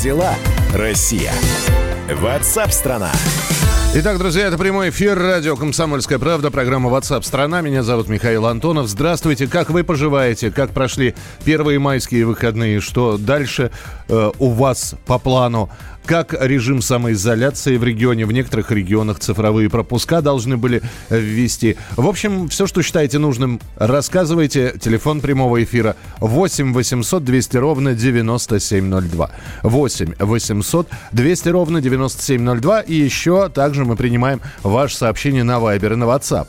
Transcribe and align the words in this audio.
дела, 0.00 0.34
Россия? 0.74 1.32
Ватсап-страна! 2.10 3.12
Итак, 3.92 4.18
друзья, 4.18 4.46
это 4.46 4.56
прямой 4.56 4.90
эфир 4.90 5.18
радио 5.18 5.56
«Комсомольская 5.56 6.18
правда», 6.18 6.50
программа 6.50 6.90
WhatsApp 6.90 7.22
страна 7.22 7.60
Меня 7.60 7.82
зовут 7.82 8.08
Михаил 8.08 8.46
Антонов. 8.46 8.86
Здравствуйте, 8.88 9.46
как 9.46 9.68
вы 9.68 9.82
поживаете? 9.84 10.50
Как 10.50 10.70
прошли 10.70 11.14
первые 11.44 11.78
майские 11.80 12.24
выходные? 12.24 12.80
Что 12.80 13.18
дальше 13.18 13.72
э, 14.08 14.30
у 14.38 14.50
вас 14.50 14.94
по 15.06 15.18
плану? 15.18 15.70
Как 16.10 16.34
режим 16.40 16.82
самоизоляции 16.82 17.76
в 17.76 17.84
регионе. 17.84 18.26
В 18.26 18.32
некоторых 18.32 18.72
регионах 18.72 19.20
цифровые 19.20 19.70
пропуска 19.70 20.20
должны 20.20 20.56
были 20.56 20.82
ввести. 21.08 21.76
В 21.96 22.08
общем, 22.08 22.48
все, 22.48 22.66
что 22.66 22.82
считаете 22.82 23.18
нужным, 23.18 23.60
рассказывайте. 23.76 24.74
Телефон 24.80 25.20
прямого 25.20 25.62
эфира 25.62 25.94
8 26.18 26.72
800 26.72 27.22
200 27.22 27.56
ровно 27.58 27.94
9702. 27.94 29.30
8 29.62 30.14
800 30.18 30.88
200 31.12 31.48
ровно 31.48 31.80
9702. 31.80 32.80
И 32.80 32.94
еще 32.94 33.48
также 33.48 33.84
мы 33.84 33.94
принимаем 33.94 34.40
ваше 34.64 34.96
сообщение 34.96 35.44
на 35.44 35.58
Viber 35.58 35.92
и 35.92 35.96
на 35.96 36.04
WhatsApp. 36.06 36.48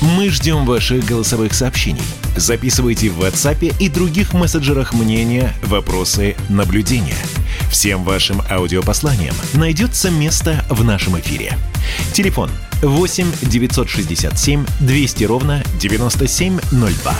Мы 0.00 0.30
ждем 0.30 0.64
ваших 0.64 1.04
голосовых 1.04 1.54
сообщений. 1.54 2.02
Записывайте 2.36 3.10
в 3.10 3.20
WhatsApp 3.20 3.74
и 3.78 3.88
других 3.88 4.32
мессенджерах 4.32 4.94
мнения, 4.94 5.52
вопросы, 5.64 6.36
наблюдения– 6.48 7.16
Всем 7.70 8.02
вашим 8.02 8.42
аудиопосланиям 8.50 9.34
найдется 9.54 10.10
место 10.10 10.64
в 10.70 10.82
нашем 10.84 11.18
эфире. 11.20 11.56
Телефон 12.12 12.50
8 12.82 13.26
967 13.42 14.64
200 14.80 15.24
ровно 15.24 15.62
9702. 15.78 17.14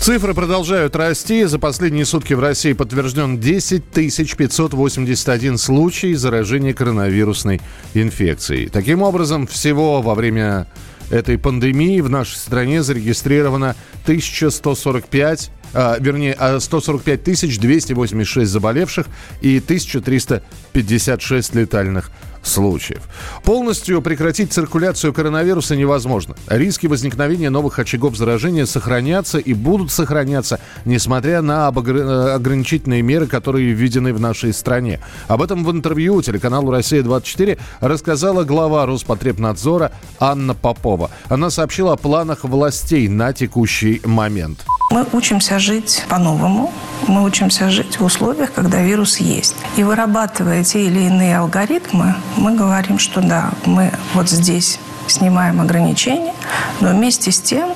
Цифры 0.00 0.34
продолжают 0.34 0.94
расти. 0.94 1.44
За 1.44 1.58
последние 1.58 2.04
сутки 2.04 2.34
в 2.34 2.40
России 2.40 2.74
подтвержден 2.74 3.40
10 3.40 3.84
581 3.84 5.58
случай 5.58 6.14
заражения 6.14 6.74
коронавирусной 6.74 7.62
инфекцией. 7.94 8.68
Таким 8.68 9.02
образом, 9.02 9.46
всего 9.46 10.02
во 10.02 10.14
время 10.14 10.66
этой 11.10 11.38
пандемии 11.38 12.00
в 12.00 12.10
нашей 12.10 12.36
стране 12.36 12.82
зарегистрировано 12.82 13.76
1145 14.04 15.50
а, 15.74 15.98
вернее, 16.00 16.34
145 16.58 17.22
тысяч 17.22 17.58
286 17.58 18.50
заболевших 18.50 19.06
и 19.42 19.58
1356 19.58 21.54
летальных 21.54 22.10
случаев. 22.46 23.02
Полностью 23.44 24.00
прекратить 24.02 24.52
циркуляцию 24.52 25.12
коронавируса 25.12 25.76
невозможно. 25.76 26.36
Риски 26.48 26.86
возникновения 26.86 27.50
новых 27.50 27.78
очагов 27.78 28.16
заражения 28.16 28.66
сохранятся 28.66 29.38
и 29.38 29.54
будут 29.54 29.90
сохраняться, 29.90 30.60
несмотря 30.84 31.42
на 31.42 31.68
ограничительные 31.68 33.02
меры, 33.02 33.26
которые 33.26 33.72
введены 33.72 34.12
в 34.12 34.20
нашей 34.20 34.52
стране. 34.52 35.00
Об 35.28 35.42
этом 35.42 35.64
в 35.64 35.70
интервью 35.70 36.22
телеканалу 36.22 36.70
«Россия-24» 36.70 37.58
рассказала 37.80 38.44
глава 38.44 38.86
Роспотребнадзора 38.86 39.92
Анна 40.20 40.54
Попова. 40.54 41.10
Она 41.28 41.50
сообщила 41.50 41.92
о 41.92 41.96
планах 41.96 42.44
властей 42.44 43.08
на 43.08 43.32
текущий 43.32 44.00
момент. 44.04 44.64
Мы 44.90 45.04
учимся 45.12 45.58
жить 45.58 46.04
по-новому. 46.08 46.72
Мы 47.08 47.24
учимся 47.24 47.70
жить 47.70 47.98
в 47.98 48.04
условиях, 48.04 48.52
когда 48.52 48.82
вирус 48.82 49.18
есть. 49.18 49.54
И 49.76 49.82
вырабатывая 49.82 50.62
те 50.62 50.86
или 50.86 51.00
иные 51.00 51.38
алгоритмы, 51.38 52.14
мы 52.36 52.54
говорим, 52.54 52.98
что 52.98 53.20
да, 53.20 53.50
мы 53.64 53.92
вот 54.14 54.28
здесь 54.28 54.78
снимаем 55.08 55.60
ограничения, 55.60 56.34
но 56.80 56.90
вместе 56.90 57.30
с 57.30 57.40
тем 57.40 57.70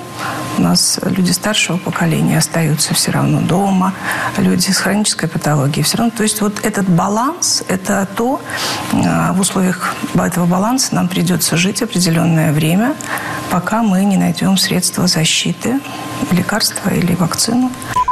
у 0.57 0.61
нас 0.61 0.99
люди 1.03 1.31
старшего 1.31 1.77
поколения 1.77 2.37
остаются 2.37 2.93
все 2.93 3.11
равно 3.11 3.41
дома, 3.41 3.93
люди 4.37 4.69
с 4.69 4.77
хронической 4.77 5.29
патологией 5.29 5.83
все 5.83 5.97
равно. 5.97 6.11
То 6.15 6.23
есть 6.23 6.41
вот 6.41 6.59
этот 6.63 6.89
баланс– 6.89 7.63
это 7.67 8.07
то, 8.15 8.41
а, 8.93 9.33
в 9.33 9.39
условиях 9.39 9.95
этого 10.13 10.45
баланса 10.45 10.93
нам 10.93 11.07
придется 11.07 11.57
жить 11.57 11.81
определенное 11.81 12.51
время, 12.51 12.95
пока 13.49 13.81
мы 13.81 14.03
не 14.05 14.17
найдем 14.17 14.57
средства 14.57 15.07
защиты, 15.07 15.79
лекарства 16.31 16.89
или 16.89 17.15
вакцину. 17.15 17.71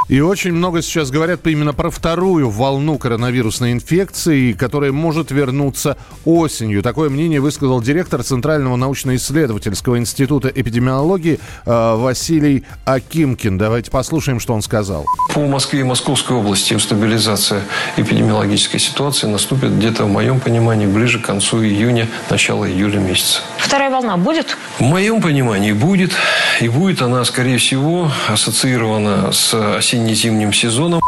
И 0.09 0.22
очень 0.22 0.53
много 0.53 0.81
сейчас 0.81 1.12
говорят 1.12 1.46
именно 1.46 1.72
про 1.72 1.92
вторую 1.92 2.50
волну 2.50 2.97
коронавирусной 2.97 3.74
инфекции, 3.74 4.53
которая 4.53 4.92
может 4.92 5.30
вернуться 5.30 5.97
осенью. 6.25 6.81
Такое 6.81 7.12
мнение 7.12 7.40
высказал 7.40 7.80
директор 7.80 8.24
Центрального 8.24 8.75
научно-исследовательского 8.75 10.00
института 10.00 10.52
эпидемиологии 10.53 11.40
э, 11.64 11.96
Василий 11.96 12.64
Акимкин. 12.86 13.59
Давайте 13.59 13.92
послушаем, 13.92 14.40
что 14.40 14.56
он 14.56 14.64
сказал. 14.64 15.06
По 15.31 15.42
Москве 15.42 15.81
и 15.81 15.84
Московской 15.84 16.36
области 16.36 16.76
стабилизация 16.80 17.62
эпидемиологической 17.96 18.80
ситуации 18.80 19.28
наступит 19.28 19.78
где-то, 19.78 20.06
в 20.06 20.09
моем 20.09 20.40
понимании, 20.40 20.88
ближе 20.88 21.20
к 21.20 21.26
концу 21.28 21.64
июня, 21.64 22.08
начало 22.31 22.68
июля 22.68 22.97
месяца. 22.97 23.41
Вторая 23.59 23.91
волна 23.91 24.18
будет? 24.18 24.58
В 24.80 24.84
моем 24.84 25.22
понимании 25.22 25.72
будет. 25.72 26.14
И 26.62 26.68
будет 26.68 27.03
она, 27.03 27.24
скорее 27.26 27.59
всего, 27.59 28.12
ассоциирована 28.28 29.31
с 29.31 29.53
осенней 29.78 29.99
осенне-зимним 30.00 30.54
сезоном. 30.54 31.02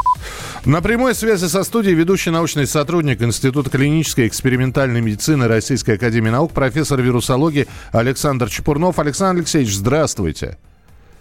На 0.65 0.81
прямой 0.81 1.15
связи 1.15 1.45
со 1.45 1.63
студией 1.63 1.95
ведущий 1.95 2.29
научный 2.29 2.67
сотрудник 2.67 3.21
Института 3.21 3.69
клинической 3.69 4.25
и 4.25 4.27
экспериментальной 4.27 5.01
медицины 5.01 5.47
Российской 5.47 5.95
Академии 5.95 6.29
Наук, 6.29 6.51
профессор 6.51 7.01
вирусологии 7.01 7.67
Александр 7.91 8.49
Чепурнов. 8.49 8.99
Александр 8.99 9.39
Алексеевич, 9.39 9.73
здравствуйте. 9.73 10.57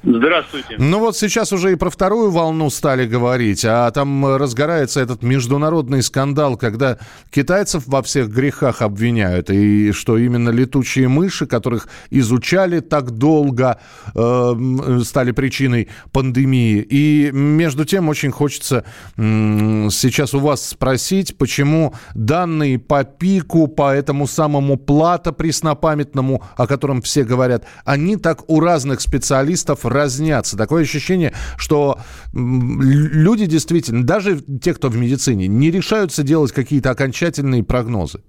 Здравствуйте. 0.03 0.77
Ну 0.79 0.99
вот 0.99 1.17
сейчас 1.17 1.53
уже 1.53 1.73
и 1.73 1.75
про 1.75 1.91
вторую 1.91 2.31
волну 2.31 2.71
стали 2.71 3.07
говорить, 3.07 3.67
а 3.67 3.91
там 3.91 4.37
разгорается 4.37 5.01
этот 5.01 5.23
международный 5.23 6.03
скандал, 6.03 6.57
когда 6.57 6.97
китайцев 7.31 7.87
во 7.87 8.03
всех 8.03 8.31
грехах 8.31 8.81
обвиняют, 8.81 9.51
и 9.51 9.93
что 9.93 10.17
именно 10.17 10.49
летучие 10.49 11.07
мыши, 11.09 11.47
которых 11.47 11.89
изучали 12.09 12.81
так 12.81 13.11
долго, 13.11 13.79
э, 14.15 15.01
стали 15.05 15.33
причиной 15.33 15.89
пандемии. 16.13 16.81
И 16.89 17.31
между 17.31 17.85
тем 17.85 18.09
очень 18.09 18.31
хочется 18.31 18.85
э, 19.19 19.89
сейчас 19.91 20.33
у 20.33 20.39
вас 20.39 20.67
спросить, 20.67 21.37
почему 21.37 21.95
данные 22.15 22.79
по 22.79 23.05
пику, 23.05 23.69
по 23.69 23.95
этому 23.95 24.27
самому 24.27 24.79
плата 24.79 25.33
преснопамятному, 25.33 26.43
о 26.57 26.67
котором 26.67 27.03
все 27.03 27.23
говорят, 27.23 27.67
они 27.85 28.17
так 28.17 28.49
у 28.49 28.61
разных 28.61 29.03
специалистов 29.03 29.90
разнятся. 29.91 30.57
Такое 30.57 30.83
ощущение, 30.83 31.33
что 31.57 31.99
люди 32.33 33.47
действительно, 33.47 34.05
даже 34.05 34.39
те, 34.41 34.75
кто 34.75 34.89
в 34.89 34.97
медицине, 34.97 35.47
не 35.47 35.71
решаются 35.71 36.23
делать 36.23 36.53
какие-то 36.53 36.91
окончательные 36.91 37.65
прогнозы. 37.65 38.23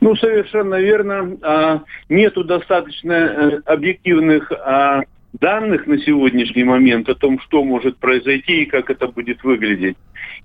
Ну, 0.00 0.14
совершенно 0.16 0.80
верно. 0.80 1.36
А, 1.42 1.82
нету 2.08 2.44
достаточно 2.44 3.12
э, 3.12 3.60
объективных 3.64 4.52
а, 4.52 5.02
данных 5.40 5.86
на 5.86 5.98
сегодняшний 5.98 6.64
момент 6.64 7.08
о 7.08 7.14
том, 7.14 7.40
что 7.40 7.64
может 7.64 7.96
произойти 7.98 8.62
и 8.62 8.66
как 8.66 8.90
это 8.90 9.08
будет 9.08 9.42
выглядеть. 9.42 9.96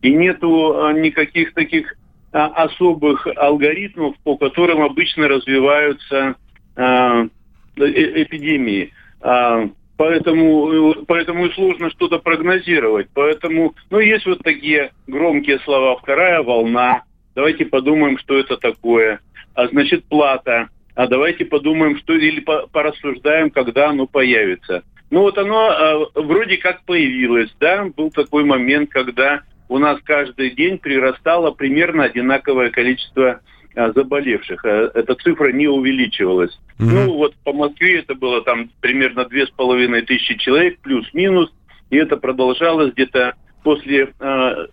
И 0.01 0.13
нету 0.13 0.85
а, 0.85 0.93
никаких 0.93 1.53
таких 1.53 1.95
особых 2.31 3.27
алгоритмов, 3.35 4.15
по 4.23 4.37
которым 4.37 4.83
обычно 4.83 5.27
развиваются 5.27 6.35
э, 6.75 7.27
эпидемии. 7.75 8.93
А, 9.21 9.69
поэтому, 9.97 10.95
поэтому 11.07 11.47
и 11.47 11.53
сложно 11.53 11.89
что-то 11.89 12.19
прогнозировать. 12.19 13.07
Поэтому, 13.13 13.75
ну, 13.89 13.99
есть 13.99 14.25
вот 14.25 14.39
такие 14.43 14.91
громкие 15.07 15.59
слова 15.59 15.97
«вторая 15.97 16.41
волна», 16.43 17.03
давайте 17.35 17.65
подумаем, 17.65 18.17
что 18.17 18.37
это 18.37 18.57
такое. 18.57 19.19
А 19.53 19.67
значит, 19.67 20.05
плата. 20.05 20.69
А 20.95 21.07
давайте 21.07 21.45
подумаем, 21.45 21.97
что 21.97 22.13
или 22.13 22.41
порассуждаем, 22.41 23.49
когда 23.49 23.89
оно 23.89 24.05
появится. 24.05 24.83
Ну 25.09 25.21
вот 25.21 25.37
оно 25.37 25.71
э, 25.71 26.21
вроде 26.21 26.57
как 26.57 26.83
появилось, 26.83 27.49
да, 27.59 27.85
был 27.95 28.11
такой 28.11 28.43
момент, 28.43 28.89
когда 28.91 29.41
у 29.67 29.77
нас 29.77 29.99
каждый 30.03 30.51
день 30.51 30.77
прирастало 30.77 31.51
примерно 31.51 32.03
одинаковое 32.03 32.69
количество 32.69 33.39
заболевших. 33.75 34.63
А, 34.65 34.91
эта 34.93 35.15
цифра 35.15 35.51
не 35.51 35.67
увеличивалась. 35.67 36.57
Mm-hmm. 36.79 36.85
Ну, 36.85 37.13
вот 37.13 37.35
по 37.43 37.53
Москве 37.53 37.99
это 37.99 38.15
было 38.15 38.41
там 38.41 38.69
примерно 38.81 39.25
две 39.25 39.45
с 39.45 39.49
половиной 39.49 40.01
тысячи 40.01 40.35
человек, 40.37 40.79
плюс-минус, 40.79 41.51
и 41.89 41.97
это 41.97 42.17
продолжалось 42.17 42.93
где-то 42.93 43.35
после 43.63 44.13
э, 44.19 44.67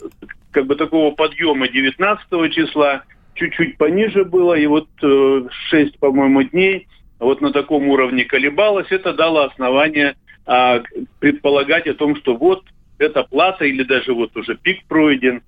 как 0.51 0.67
бы 0.67 0.77
такого 0.77 1.15
подъема 1.15 1.69
19 1.69 2.53
числа, 2.53 3.03
чуть-чуть 3.35 3.77
пониже 3.79 4.25
было, 4.25 4.55
и 4.55 4.67
вот 4.67 4.89
э, 5.03 5.43
6, 5.71 5.99
по-моему, 5.99 6.43
дней 6.45 6.89
вот 7.19 7.41
на 7.41 7.53
таком 7.53 7.89
уровне 7.89 8.25
колебалось, 8.25 8.89
это 8.91 9.13
дало 9.15 9.45
основание 9.45 10.15
э, 10.47 10.83
предполагать 11.19 11.87
о 11.87 11.95
том, 11.95 12.17
что 12.17 12.37
вот 12.37 12.65
эта 12.99 13.25
плата 13.25 13.65
или 13.65 13.83
даже 13.83 14.13
вот 14.13 14.37
уже 14.37 14.57
пик 14.57 14.85
пройден, 14.87 15.43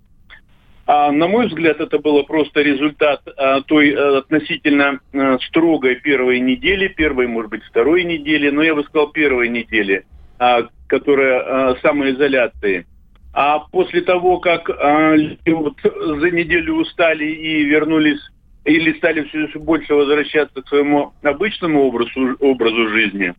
а, 0.89 1.13
на 1.13 1.29
мой 1.29 1.49
взгляд, 1.49 1.81
это 1.81 1.99
было 1.99 2.23
просто 2.23 2.63
результат 2.63 3.21
а, 3.37 3.61
той 3.61 3.95
а, 3.95 4.21
относительно 4.21 5.01
а, 5.13 5.39
строгой 5.41 5.97
первой 5.97 6.41
недели, 6.41 6.89
первой, 6.89 7.27
может 7.27 7.51
быть, 7.51 7.63
второй 7.65 8.05
недели, 8.05 8.49
но 8.49 8.63
я 8.63 8.75
бы 8.75 8.83
сказал 8.85 9.09
первой 9.09 9.51
недели, 9.51 10.07
а, 10.39 10.63
которая 10.87 11.41
а, 11.41 11.77
самоизоляции. 11.83 12.87
А 13.35 13.59
после 13.59 14.01
того, 14.01 14.39
как 14.39 14.71
а, 14.71 15.15
вот 15.47 15.75
за 15.83 16.31
неделю 16.31 16.77
устали 16.77 17.27
и 17.27 17.65
вернулись 17.65 18.21
или 18.65 18.97
стали 18.97 19.25
все 19.25 19.59
больше 19.59 19.93
возвращаться 19.93 20.63
к 20.63 20.69
своему 20.69 21.13
обычному 21.23 21.83
образу, 21.83 22.35
образу 22.41 22.89
жизни, 22.89 23.35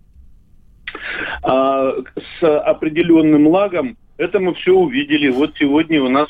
а, 1.42 1.94
с 2.40 2.60
определенным 2.60 3.48
лагом, 3.48 3.98
это 4.18 4.40
мы 4.40 4.54
все 4.54 4.72
увидели. 4.72 5.30
Вот 5.30 5.56
сегодня 5.58 6.04
у 6.04 6.10
нас 6.10 6.30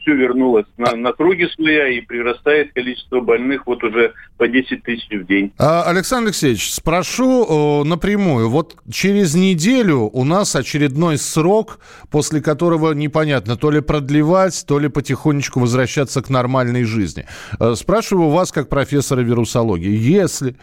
все 0.00 0.14
вернулось 0.14 0.66
на, 0.76 0.94
на 0.96 1.12
круги 1.12 1.46
своя 1.54 1.88
и 1.88 2.00
прирастает 2.00 2.72
количество 2.72 3.20
больных 3.20 3.66
вот 3.66 3.82
уже 3.84 4.12
по 4.36 4.48
10 4.48 4.82
тысяч 4.82 5.08
в 5.10 5.26
день. 5.26 5.52
А, 5.58 5.84
Александр 5.84 6.28
Алексеевич, 6.28 6.72
спрошу 6.72 7.84
напрямую. 7.84 8.48
Вот 8.48 8.76
через 8.90 9.34
неделю 9.34 10.10
у 10.12 10.24
нас 10.24 10.56
очередной 10.56 11.18
срок, 11.18 11.78
после 12.10 12.40
которого 12.40 12.92
непонятно, 12.92 13.56
то 13.56 13.70
ли 13.70 13.80
продлевать, 13.80 14.64
то 14.66 14.78
ли 14.78 14.88
потихонечку 14.88 15.60
возвращаться 15.60 16.22
к 16.22 16.30
нормальной 16.30 16.84
жизни. 16.84 17.26
Э, 17.58 17.74
спрашиваю 17.76 18.30
вас, 18.30 18.52
как 18.52 18.68
профессора 18.68 19.20
вирусологии, 19.20 19.96
если 19.96 20.56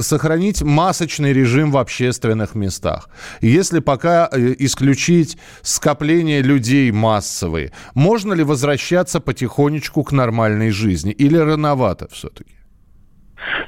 сохранить 0.00 0.62
масочный 0.62 1.32
режим 1.32 1.70
в 1.70 1.78
общественных 1.78 2.54
местах, 2.54 3.08
если 3.40 3.80
пока 3.80 4.28
э, 4.30 4.54
исключить 4.58 5.38
скопление 5.62 6.42
людей 6.42 6.90
массовые, 6.90 7.72
можно 8.02 8.34
ли 8.34 8.44
возвращаться 8.44 9.20
потихонечку 9.20 10.02
к 10.02 10.12
нормальной 10.12 10.70
жизни 10.70 11.12
или 11.12 11.38
рановато 11.38 12.08
все-таки? 12.10 12.54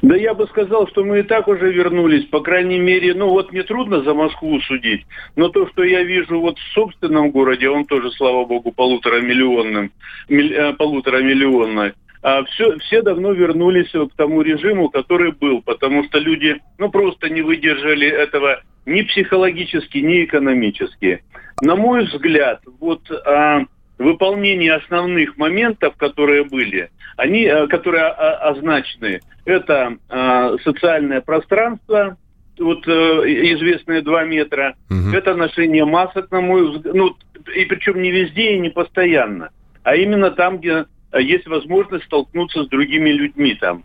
Да 0.01 0.15
я 0.15 0.33
бы 0.33 0.47
сказал, 0.47 0.87
что 0.87 1.03
мы 1.03 1.19
и 1.19 1.23
так 1.23 1.47
уже 1.47 1.71
вернулись. 1.71 2.25
По 2.25 2.41
крайней 2.41 2.79
мере, 2.79 3.13
ну 3.13 3.29
вот 3.29 3.51
мне 3.51 3.63
трудно 3.63 4.01
за 4.03 4.13
Москву 4.13 4.59
судить, 4.61 5.05
но 5.35 5.49
то, 5.49 5.67
что 5.67 5.83
я 5.83 6.03
вижу 6.03 6.39
вот 6.39 6.57
в 6.57 6.73
собственном 6.73 7.31
городе, 7.31 7.69
он 7.69 7.85
тоже, 7.85 8.11
слава 8.11 8.45
богу, 8.45 8.71
полутора 8.71 9.21
миллионным, 9.21 9.91
э, 10.29 10.73
полутора 10.73 11.21
миллионный, 11.21 11.93
а 12.21 12.43
все, 12.43 12.77
все 12.79 13.01
давно 13.01 13.31
вернулись 13.31 13.91
к 13.91 14.15
тому 14.17 14.41
режиму, 14.41 14.89
который 14.89 15.31
был, 15.31 15.61
потому 15.61 16.03
что 16.05 16.19
люди, 16.19 16.61
ну, 16.77 16.89
просто 16.89 17.29
не 17.29 17.41
выдержали 17.41 18.07
этого 18.07 18.61
ни 18.85 19.01
психологически, 19.01 19.99
ни 19.99 20.25
экономически. 20.25 21.23
На 21.61 21.75
мой 21.75 22.05
взгляд, 22.05 22.61
вот 22.79 23.01
а, 23.11 23.65
выполнение 23.97 24.73
основных 24.73 25.37
моментов, 25.37 25.95
которые 25.97 26.43
были, 26.43 26.89
они, 27.17 27.43
э, 27.43 27.67
которые 27.67 28.05
означены, 28.05 29.21
это 29.45 29.97
э, 30.09 30.57
социальное 30.63 31.21
пространство, 31.21 32.17
вот 32.59 32.87
э, 32.87 32.91
известные 32.91 34.01
два 34.01 34.23
метра, 34.23 34.75
угу. 34.89 35.15
это 35.15 35.35
ношение 35.35 35.85
масок, 35.85 36.31
на 36.31 36.41
мой 36.41 36.71
взгляд, 36.71 36.93
ну, 36.93 37.15
и 37.55 37.65
причем 37.65 38.01
не 38.01 38.11
везде 38.11 38.55
и 38.55 38.59
не 38.59 38.69
постоянно, 38.69 39.49
а 39.83 39.95
именно 39.95 40.31
там, 40.31 40.57
где 40.57 40.85
есть 41.13 41.47
возможность 41.47 42.05
столкнуться 42.05 42.63
с 42.63 42.67
другими 42.67 43.09
людьми 43.09 43.55
там. 43.55 43.83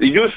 Идешь, 0.00 0.34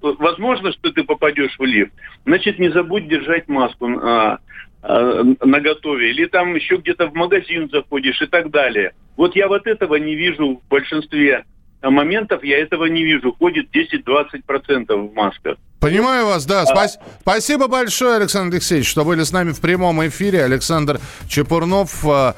возможно, 0.00 0.72
что 0.72 0.90
ты 0.90 1.04
попадешь 1.04 1.54
в 1.56 1.64
лифт, 1.64 1.92
значит, 2.26 2.58
не 2.58 2.70
забудь 2.70 3.06
держать 3.06 3.46
маску 3.46 3.88
а, 4.02 4.38
Э, 4.84 5.22
на 5.44 5.60
готове, 5.60 6.10
или 6.10 6.26
там 6.26 6.56
еще 6.56 6.76
где-то 6.76 7.06
в 7.06 7.14
магазин 7.14 7.70
заходишь 7.72 8.20
и 8.20 8.26
так 8.26 8.50
далее. 8.50 8.92
Вот 9.16 9.36
я 9.36 9.46
вот 9.46 9.64
этого 9.68 9.94
не 9.94 10.16
вижу 10.16 10.60
в 10.64 10.68
большинстве 10.68 11.44
моментов, 11.82 12.42
я 12.42 12.58
этого 12.58 12.86
не 12.86 13.04
вижу. 13.04 13.32
Ходит 13.38 13.68
10-20% 13.72 14.92
в 14.92 15.14
масках. 15.14 15.56
Понимаю 15.78 16.26
вас, 16.26 16.46
да. 16.46 16.66
Спас... 16.66 16.98
Спасибо 17.20 17.68
большое, 17.68 18.16
Александр 18.16 18.56
Алексеевич, 18.56 18.88
что 18.88 19.04
были 19.04 19.22
с 19.22 19.30
нами 19.30 19.52
в 19.52 19.60
прямом 19.60 20.04
эфире. 20.08 20.42
Александр 20.42 20.98
Чепурнов, 21.28 22.04
э, 22.04 22.32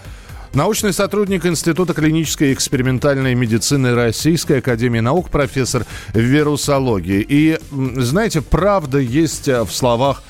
Научный 0.53 0.93
сотрудник 0.93 1.47
Института 1.47 1.95
клинической 1.95 2.51
и 2.51 2.53
экспериментальной 2.53 3.35
медицины 3.35 3.93
Российской 3.95 4.59
Академии 4.59 5.01
Наук, 5.01 5.29
профессор 5.29 5.85
вирусологии. 6.13 7.27
И, 7.29 7.59
знаете, 7.73 8.41
правда 8.41 8.99
есть 8.99 9.49
э, 9.49 9.65
в 9.65 9.73
словах 9.73 10.23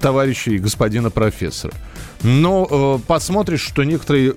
товарищей 0.00 0.58
господина 0.58 1.10
профессора. 1.10 1.72
Но 2.22 2.66
э, 2.68 3.06
посмотришь, 3.06 3.60
что 3.60 3.84
некоторые 3.84 4.34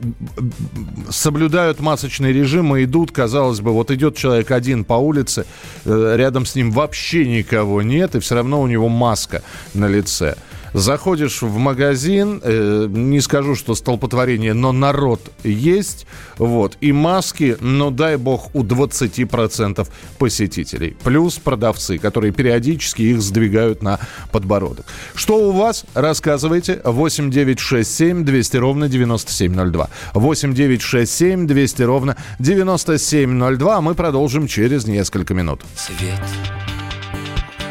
соблюдают 1.09 1.79
масочный 1.79 2.31
режим 2.31 2.75
и 2.75 2.83
идут, 2.83 3.11
казалось 3.11 3.59
бы, 3.59 3.71
вот 3.71 3.89
идет 3.89 4.15
человек 4.15 4.51
один 4.51 4.83
по 4.83 4.93
улице, 4.93 5.45
э, 5.85 6.13
рядом 6.15 6.45
с 6.45 6.55
ним 6.55 6.71
вообще 6.71 7.25
никого 7.25 7.81
нет, 7.81 8.15
и 8.15 8.19
все 8.19 8.35
равно 8.35 8.61
у 8.61 8.67
него 8.67 8.87
маска 8.87 9.41
на 9.73 9.87
лице. 9.87 10.35
Заходишь 10.73 11.41
в 11.41 11.57
магазин, 11.57 12.39
э, 12.43 12.87
не 12.89 13.19
скажу, 13.19 13.55
что 13.55 13.75
столпотворение, 13.75 14.53
но 14.53 14.71
народ 14.71 15.19
есть, 15.43 16.07
вот, 16.37 16.77
и 16.79 16.93
маски, 16.93 17.57
но 17.59 17.91
дай 17.91 18.15
бог, 18.15 18.55
у 18.55 18.63
20% 18.63 19.87
посетителей. 20.17 20.95
Плюс 21.03 21.35
продавцы, 21.35 21.97
которые 21.97 22.31
периодически 22.31 23.01
их 23.01 23.21
сдвигают 23.21 23.83
на 23.83 23.99
подбородок. 24.31 24.85
Что 25.13 25.49
у 25.49 25.51
вас? 25.51 25.85
Рассказывайте. 25.93 26.81
8967 26.85 28.23
200 28.23 28.57
ровно 28.57 28.87
9702. 28.87 29.89
8967 30.13 31.47
200 31.47 31.81
ровно 31.83 32.17
9702. 32.39 33.77
А 33.77 33.81
мы 33.81 33.93
продолжим 33.95 34.47
через 34.47 34.85
несколько 34.87 35.33
минут. 35.33 35.61
Свет, 35.75 36.21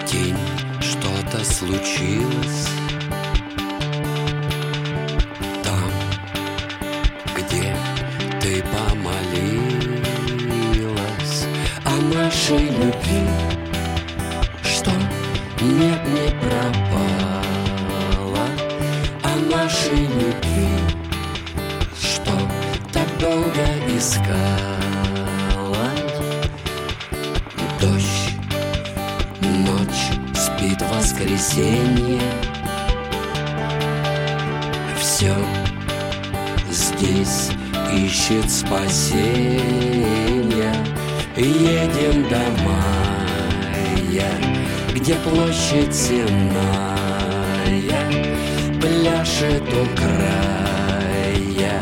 тень, 0.06 0.36
что-то 0.80 1.44
случилось. 1.44 2.59
Нашей 12.50 12.66
любви, 12.68 13.28
что 14.62 14.90
нет, 15.60 16.00
не 16.08 16.30
пропало, 16.40 17.46
о 19.22 19.36
нашей 19.50 20.06
любви, 20.06 20.68
что 22.00 22.32
так 22.92 23.06
долго 23.18 23.66
искала. 23.96 25.90
Дождь, 27.80 28.34
ночь, 29.40 30.10
спит 30.34 30.82
воскресенье, 30.90 32.32
все 34.98 35.34
здесь 36.70 37.50
ищет 37.94 38.50
спасения. 38.50 39.70
Едем 41.42 42.28
до 42.28 42.42
мая, 42.64 44.30
где 44.94 45.14
площадь 45.14 45.94
сенная 45.94 46.98
Пляшет 48.78 49.62
у 49.62 49.86
края 49.96 51.80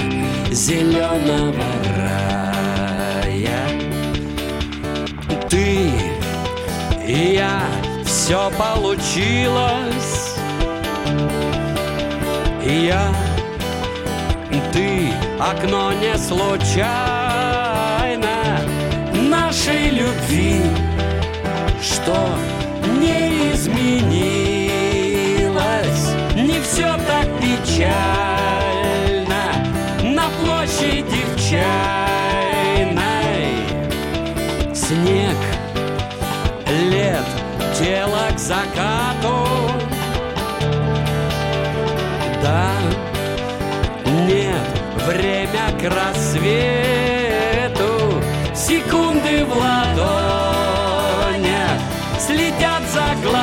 зеленого 0.53 1.65
рая. 1.97 3.69
Ты 5.51 5.91
и 7.05 7.35
я, 7.35 7.63
все 8.05 8.51
получилось. 8.59 10.37
Я, 12.65 13.13
ты, 14.73 15.13
окно 15.41 15.93
не 15.95 16.17
случайно 16.17 17.18
любви, 20.19 20.61
что 21.81 22.17
не 23.01 23.53
изменилось, 23.53 24.55
не 26.35 26.61
все 26.61 26.97
так 27.07 27.27
печально 27.41 28.65
на 30.03 30.29
площади 30.41 31.23
в 31.35 31.41
чайной. 31.51 32.97
Снег, 34.75 35.37
лет, 36.91 37.27
тело 37.79 38.29
к 38.35 38.39
закату, 38.39 39.47
да, 42.43 42.71
нет, 44.27 44.67
время 45.07 45.71
к 45.81 45.85
рассвету 45.95 46.88
Следят 52.29 52.83
за 52.93 53.15
глазами 53.23 53.38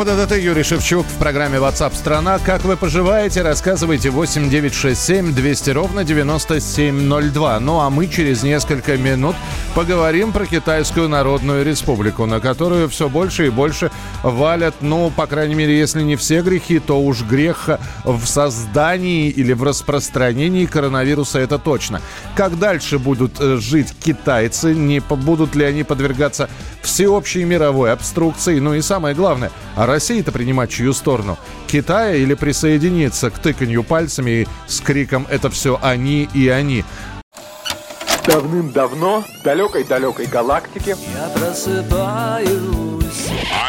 Песков, 0.00 0.18
это 0.18 0.26
ДТ, 0.26 0.42
Юрий 0.42 0.62
Шевчук 0.62 1.06
в 1.06 1.18
программе 1.18 1.58
WhatsApp 1.58 1.94
страна. 1.94 2.38
Как 2.38 2.64
вы 2.64 2.76
поживаете, 2.76 3.42
рассказывайте 3.42 4.10
8 4.10 4.48
9 4.48 4.74
6 4.74 5.00
7 5.00 5.34
200 5.34 5.70
ровно 5.70 6.04
9702. 6.04 7.60
Ну 7.60 7.80
а 7.80 7.90
мы 7.90 8.06
через 8.06 8.42
несколько 8.42 8.96
минут 8.96 9.36
поговорим 9.74 10.32
про 10.32 10.46
Китайскую 10.46 11.08
Народную 11.08 11.64
Республику, 11.64 12.26
на 12.26 12.40
которую 12.40 12.88
все 12.88 13.08
больше 13.08 13.46
и 13.46 13.50
больше 13.50 13.90
валят, 14.22 14.74
ну, 14.80 15.10
по 15.10 15.26
крайней 15.26 15.54
мере, 15.54 15.78
если 15.78 16.02
не 16.02 16.16
все 16.16 16.42
грехи, 16.42 16.78
то 16.78 17.00
уж 17.00 17.22
грех 17.22 17.68
в 18.04 18.24
создании 18.26 19.28
или 19.28 19.52
в 19.52 19.62
распространении 19.62 20.66
коронавируса, 20.66 21.38
это 21.40 21.58
точно. 21.58 22.00
Как 22.34 22.58
дальше 22.58 22.98
будут 22.98 23.40
э, 23.40 23.56
жить 23.58 23.94
китайцы? 24.02 24.74
Не 24.74 25.00
будут 25.00 25.54
ли 25.54 25.64
они 25.64 25.82
подвергаться 25.82 26.48
всеобщей 26.82 27.44
мировой 27.44 27.92
обструкции? 27.92 28.58
Ну 28.60 28.74
и 28.74 28.80
самое 28.80 29.14
главное, 29.14 29.50
Россия-то 29.90 30.30
принимать 30.30 30.70
чью 30.70 30.92
сторону? 30.92 31.36
Китая 31.66 32.14
или 32.14 32.34
присоединиться 32.34 33.28
к 33.28 33.40
тыканью 33.40 33.82
пальцами 33.82 34.46
с 34.68 34.80
криком 34.80 35.26
«это 35.28 35.50
все 35.50 35.80
они 35.82 36.28
и 36.32 36.48
они»? 36.48 36.84
Давным-давно 38.24 39.24
в 39.40 39.42
далекой-далекой 39.42 40.26
галактике 40.26 40.94
Я 41.12 41.28
просыпаюсь 41.30 42.50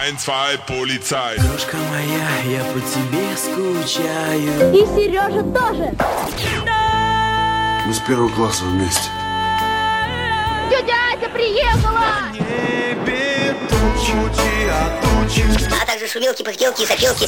Ein, 0.04 0.16
zwei, 0.20 0.60
Polizei. 0.68 1.40
Дружка 1.40 1.78
моя, 1.90 2.58
я 2.58 2.64
по 2.66 2.80
тебе 2.80 3.36
скучаю 3.36 4.74
И 4.76 4.86
Сережа 4.94 5.42
тоже. 5.42 5.96
Мы 7.88 7.94
с 7.94 8.00
первого 8.00 8.30
класса 8.30 8.66
вместе. 8.66 9.10
Тетя 10.70 11.01
Приехала. 11.34 12.02
а 15.82 15.86
также 15.86 16.08
шумелки, 16.08 16.44
пыхтелки 16.44 16.84
и 16.84 16.86
сопелки. 16.86 17.28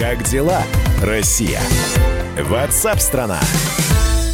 Как 0.00 0.22
дела, 0.22 0.62
Россия? 1.02 1.60
Ватсап-страна! 2.48 3.38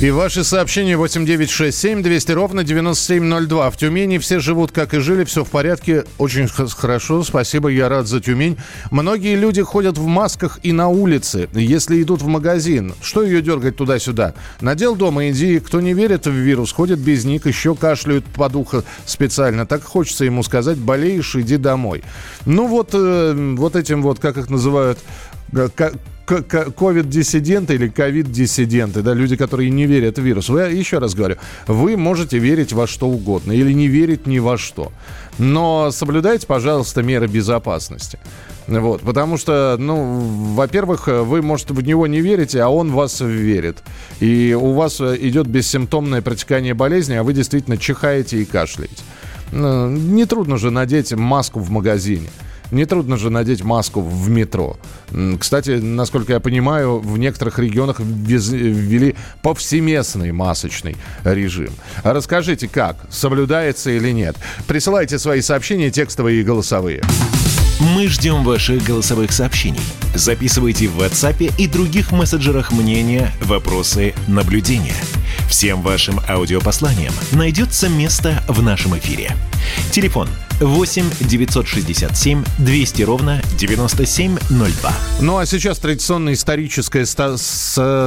И 0.01 0.11
ваши 0.11 0.45
сообщения 0.45 0.97
8967 0.97 2.03
200 2.03 2.33
ровно 2.33 2.63
9702. 2.63 3.71
В 3.71 3.77
Тюмени 3.79 4.19
все 4.19 4.41
живут, 4.41 4.71
как 4.71 4.93
и 4.93 4.99
жили, 4.99 5.25
все 5.25 5.43
в 5.43 5.51
порядке. 5.51 6.05
Очень 6.19 6.49
хорошо, 6.49 7.25
спасибо, 7.25 7.71
я 7.71 7.89
рад 7.89 8.07
за 8.07 8.21
Тюмень. 8.21 8.59
Многие 8.91 9.35
люди 9.37 9.63
ходят 9.63 9.97
в 9.97 10.07
масках 10.07 10.61
и 10.63 10.73
на 10.73 10.89
улице, 10.89 11.49
если 11.55 12.01
идут 12.03 12.21
в 12.21 12.27
магазин. 12.27 12.95
Что 13.01 13.23
ее 13.23 13.41
дергать 13.41 13.77
туда-сюда? 13.77 14.35
Надел 14.61 14.97
дома, 14.97 15.31
иди. 15.31 15.59
Кто 15.61 15.81
не 15.81 15.95
верит 15.95 16.27
в 16.27 16.31
вирус, 16.31 16.73
ходит 16.73 16.99
без 16.99 17.25
них, 17.25 17.47
еще 17.47 17.75
кашляют 17.75 18.27
под 18.27 18.55
ухо 18.55 18.85
специально. 19.07 19.65
Так 19.67 19.83
хочется 19.83 20.27
ему 20.27 20.43
сказать, 20.43 20.77
болеешь, 20.77 21.35
иди 21.37 21.57
домой. 21.57 22.05
Ну 22.45 22.69
вот, 22.69 22.91
э, 22.93 23.55
вот 23.57 23.75
этим 23.75 24.03
вот, 24.03 24.19
как 24.19 24.37
их 24.37 24.51
называют, 24.51 24.99
ковид-диссиденты 26.27 27.75
или 27.75 27.89
ковид-диссиденты, 27.89 29.03
да, 29.03 29.15
люди, 29.15 29.37
которые 29.37 29.71
не 29.71 29.87
верят 29.87 30.19
в 30.19 30.23
вирус. 30.23 30.49
Вы, 30.49 30.63
еще 30.63 30.99
раз 30.99 31.15
говорю, 31.15 31.37
вы 31.67 31.97
можете 31.97 32.39
верить 32.39 32.73
во 32.73 32.87
что 32.87 33.09
угодно 33.09 33.53
или 33.53 33.73
не 33.73 33.87
верить 33.87 34.27
ни 34.27 34.39
во 34.39 34.59
что. 34.59 34.93
Но 35.39 35.91
соблюдайте, 35.93 36.47
пожалуйста, 36.47 37.03
меры 37.03 37.29
безопасности. 37.29 38.19
Вот, 38.67 39.03
потому 39.03 39.37
что, 39.37 39.77
ну, 39.79 40.55
во-первых, 40.55 41.07
вы, 41.07 41.41
может, 41.43 41.71
в 41.71 41.81
него 41.83 42.09
не 42.09 42.21
верите, 42.21 42.61
а 42.61 42.69
он 42.69 42.91
вас 42.91 43.21
верит. 43.21 43.79
И 44.19 44.59
у 44.61 44.73
вас 44.73 45.01
э, 45.01 45.17
идет 45.21 45.47
бессимптомное 45.47 46.21
протекание 46.21 46.75
болезни, 46.75 47.15
а 47.15 47.23
вы 47.23 47.33
действительно 47.33 47.77
чихаете 47.79 48.43
и 48.43 48.45
кашляете. 48.45 49.05
Нетрудно 49.53 50.59
же 50.59 50.73
надеть 50.73 51.13
маску 51.13 51.61
в 51.61 51.71
магазине. 51.71 52.29
Нетрудно 52.71 53.17
же 53.17 53.31
надеть 53.31 53.63
маску 53.63 54.01
в 54.01 54.29
метро. 54.29 54.77
Кстати, 55.39 55.71
насколько 55.71 56.33
я 56.33 56.41
понимаю, 56.41 56.99
в 56.99 57.19
некоторых 57.19 57.59
регионах 57.59 58.01
ввели 58.01 59.15
повсеместный 59.43 60.33
масочный 60.33 60.97
режим. 61.25 61.71
А 62.03 62.13
Расскажите, 62.13 62.67
как? 62.67 62.97
Соблюдается 63.11 63.91
или 63.91 64.11
нет? 64.11 64.37
Присылайте 64.67 65.19
свои 65.19 65.41
сообщения, 65.43 65.91
текстовые 65.91 66.41
и 66.41 66.45
голосовые. 66.45 67.03
Мы 67.79 68.09
ждем 68.09 68.43
ваших 68.43 68.83
голосовых 68.83 69.33
сообщений. 69.33 69.81
Записывайте 70.15 70.89
в 70.89 70.99
WhatsApp 70.99 71.53
и 71.59 71.69
других 71.69 72.11
мессенджерах 72.11 72.73
мнения, 72.73 73.31
вопросы, 73.43 74.15
наблюдения. 74.27 74.97
Всем 75.49 75.83
вашим 75.83 76.21
аудиопосланиям 76.27 77.13
найдется 77.33 77.89
место 77.89 78.43
в 78.49 78.63
нашем 78.63 78.99
эфире. 78.99 79.37
Телефон 79.93 80.27
8 80.29 80.46
967 81.21 82.43
200 82.59 83.03
ровно 83.03 83.43
9702. 83.59 84.91
Ну 85.21 85.37
а 85.37 85.45
сейчас 85.45 85.79
традиционная 85.79 86.33
историческая 86.33 87.05
ста- 87.05 87.37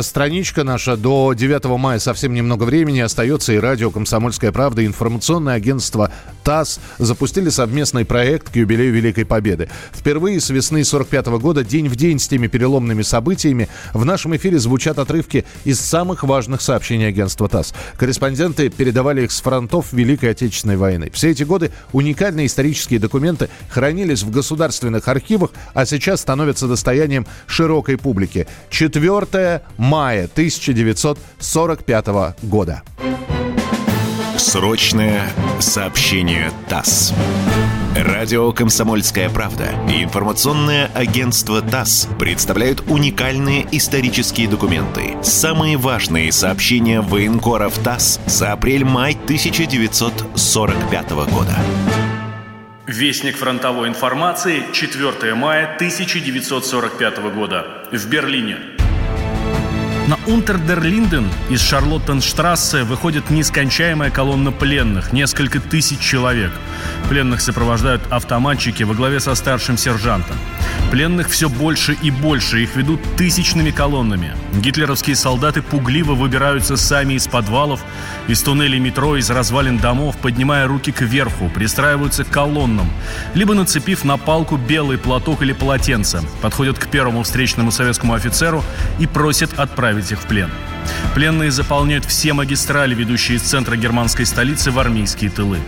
страничка 0.02 0.64
наша. 0.64 0.98
До 0.98 1.34
9 1.34 1.66
мая 1.78 2.00
совсем 2.00 2.34
немного 2.34 2.64
времени 2.64 3.02
остается 3.02 3.54
и 3.54 3.58
радио 3.58 3.92
«Комсомольская 3.92 4.52
правда», 4.52 4.82
и 4.82 4.88
информационное 4.88 5.54
агентство 5.54 6.12
ТАСС 6.44 6.80
запустили 6.98 7.50
совместный 7.50 8.04
проект 8.04 8.50
к 8.50 8.56
юбилею 8.56 8.94
Великой 8.94 9.26
Победы. 9.26 9.70
Впервые 9.94 10.42
с 10.42 10.50
весны 10.50 10.84
45 10.84 11.28
года 11.40 11.64
день 11.64 11.88
в 11.88 11.96
день 11.96 12.18
с 12.18 12.28
теми 12.28 12.48
переломными 12.48 13.04
событиями 13.04 13.70
в 13.94 14.06
нашем 14.06 14.36
эфире 14.36 14.58
звучат 14.58 14.98
отрывки 14.98 15.46
из 15.66 15.80
самых 15.80 16.24
важных 16.24 16.62
сообщений 16.62 17.08
агентства 17.08 17.48
ТАСС. 17.48 17.76
Корреспонденты 17.98 18.70
передавали 18.70 19.26
их 19.26 19.32
с 19.32 19.40
фронтов 19.40 19.94
Великой 19.94 20.32
Отечественной 20.32 20.78
войны. 20.78 21.12
Все 21.14 21.30
эти 21.30 21.44
годы 21.44 21.72
уникальные 22.40 22.48
исторические 22.48 23.00
документы 23.00 23.50
хранились 23.70 24.24
в 24.24 24.32
государственных 24.32 25.08
архивах, 25.08 25.52
а 25.74 25.86
сейчас 25.86 26.22
становятся 26.22 26.68
достоянием 26.68 27.26
широкой 27.48 27.98
публики. 27.98 28.48
4 28.70 29.62
мая 29.78 30.26
1945 30.26 32.08
года. 32.44 32.84
Срочное 34.38 35.30
сообщение 35.60 36.52
ТАСС. 36.70 37.14
Радио 37.96 38.52
«Комсомольская 38.54 39.30
правда» 39.30 39.74
и 39.90 40.04
информационное 40.04 40.90
агентство 40.94 41.62
ТАСС 41.62 42.08
представляют 42.18 42.84
уникальные 42.88 43.68
исторические 43.72 44.48
документы. 44.48 45.18
Самые 45.24 45.76
важные 45.76 46.32
сообщения 46.32 47.02
военкоров 47.02 47.78
ТАСС 47.80 48.22
за 48.28 48.54
апрель-май 48.54 49.18
1945 49.26 51.10
года. 51.12 51.58
Вестник 52.90 53.38
фронтовой 53.38 53.88
информации, 53.88 54.64
4 54.74 55.36
мая 55.36 55.76
1945 55.76 57.20
года. 57.32 57.86
В 57.92 58.10
Берлине. 58.10 58.79
На 60.10 60.18
Унтердерлинден 60.26 61.30
из 61.52 61.62
Шарлоттенштрассе 61.62 62.82
выходит 62.82 63.30
нескончаемая 63.30 64.10
колонна 64.10 64.52
пленных, 64.52 65.14
несколько 65.14 65.60
тысяч 65.60 66.00
человек. 66.00 66.52
Пленных 67.10 67.42
сопровождают 67.42 68.02
автоматчики 68.10 68.82
во 68.82 68.96
главе 68.96 69.20
со 69.20 69.36
старшим 69.36 69.78
сержантом. 69.78 70.36
Пленных 70.90 71.30
все 71.30 71.48
больше 71.48 71.96
и 72.02 72.10
больше, 72.10 72.64
их 72.64 72.76
ведут 72.76 73.00
тысячными 73.18 73.70
колоннами. 73.70 74.34
Гитлеровские 74.54 75.16
солдаты 75.16 75.62
пугливо 75.62 76.16
выбираются 76.16 76.78
сами 76.78 77.14
из 77.14 77.28
подвалов, 77.28 77.82
из 78.28 78.42
туннелей 78.42 78.80
метро, 78.80 79.16
из 79.16 79.30
развалин 79.30 79.78
домов, 79.78 80.18
поднимая 80.18 80.66
руки 80.68 80.92
кверху, 80.92 81.52
пристраиваются 81.54 82.24
к 82.24 82.30
колоннам, 82.30 82.90
либо 83.36 83.54
нацепив 83.54 84.04
на 84.04 84.18
палку 84.18 84.58
белый 84.58 84.98
платок 84.98 85.44
или 85.44 85.54
полотенце, 85.54 86.22
подходят 86.42 86.80
к 86.80 86.88
первому 86.88 87.22
встречному 87.22 87.72
советскому 87.72 88.16
офицеру 88.16 88.64
и 88.98 89.06
просят 89.06 89.60
отправить 89.60 89.99
их 90.12 90.22
в 90.22 90.28
плен. 90.28 90.50
Пленные 91.14 91.52
заполняют 91.52 92.06
все 92.06 92.34
магистрали, 92.34 92.96
ведущие 92.96 93.38
из 93.38 93.42
центра 93.42 93.76
германской 93.76 94.26
столицы 94.26 94.72
в 94.72 94.80
армейские 94.80 95.30
тылы. 95.30 95.60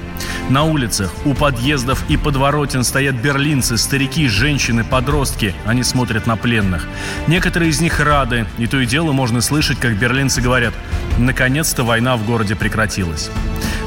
На 0.49 0.63
улицах, 0.63 1.11
у 1.25 1.33
подъездов 1.33 2.03
и 2.09 2.17
подворотен 2.17 2.83
стоят 2.83 3.15
берлинцы, 3.15 3.77
старики, 3.77 4.27
женщины, 4.27 4.83
подростки. 4.83 5.55
Они 5.65 5.83
смотрят 5.83 6.27
на 6.27 6.35
пленных. 6.35 6.87
Некоторые 7.27 7.69
из 7.69 7.81
них 7.81 7.99
рады, 7.99 8.45
и 8.57 8.67
то 8.67 8.79
и 8.79 8.85
дело 8.85 9.11
можно 9.11 9.41
слышать, 9.41 9.79
как 9.79 9.97
берлинцы 9.97 10.41
говорят 10.41 10.73
«Наконец-то 11.17 11.83
война 11.83 12.17
в 12.17 12.25
городе 12.25 12.55
прекратилась». 12.55 13.29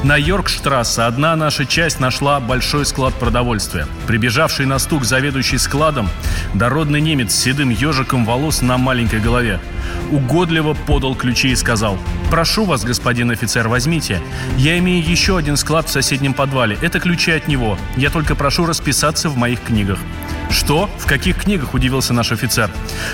На 0.03 0.17
Йоркштрассе 0.17 1.01
одна 1.01 1.35
наша 1.35 1.65
часть 1.65 1.99
нашла 1.99 2.39
большой 2.39 2.85
склад 2.85 3.15
продовольствия. 3.15 3.87
Прибежавший 4.05 4.67
на 4.67 4.77
стук 4.77 5.03
заведующий 5.03 5.57
складом, 5.57 6.09
дородный 6.53 7.01
немец 7.01 7.33
с 7.33 7.41
седым 7.41 7.69
ежиком 7.71 8.23
волос 8.23 8.61
на 8.61 8.77
маленькой 8.77 9.19
голове, 9.19 9.59
угодливо 10.11 10.75
подал 10.75 11.14
ключи 11.15 11.49
и 11.49 11.55
сказал 11.55 11.97
«Прошу 12.29 12.65
вас, 12.65 12.83
господин 12.83 13.31
офицер, 13.31 13.67
возьмите. 13.67 14.21
Я 14.57 14.77
имею 14.79 15.03
еще 15.03 15.37
один 15.37 15.57
склад 15.57 15.87
в 15.87 15.91
соседнем 15.91 16.33
подвале. 16.33 16.77
Это 16.81 16.99
ключи 16.99 17.31
от 17.31 17.47
него. 17.47 17.77
Я 17.97 18.09
только 18.09 18.35
прошу 18.35 18.65
расписаться 18.65 19.29
в 19.29 19.37
моих 19.37 19.61
книгах». 19.61 19.99
«Что? 20.49 20.89
В 20.99 21.05
каких 21.05 21.41
книгах?»– 21.43 21.73
удивился 21.73 22.13
наш 22.13 22.31
офицер. 22.31 22.69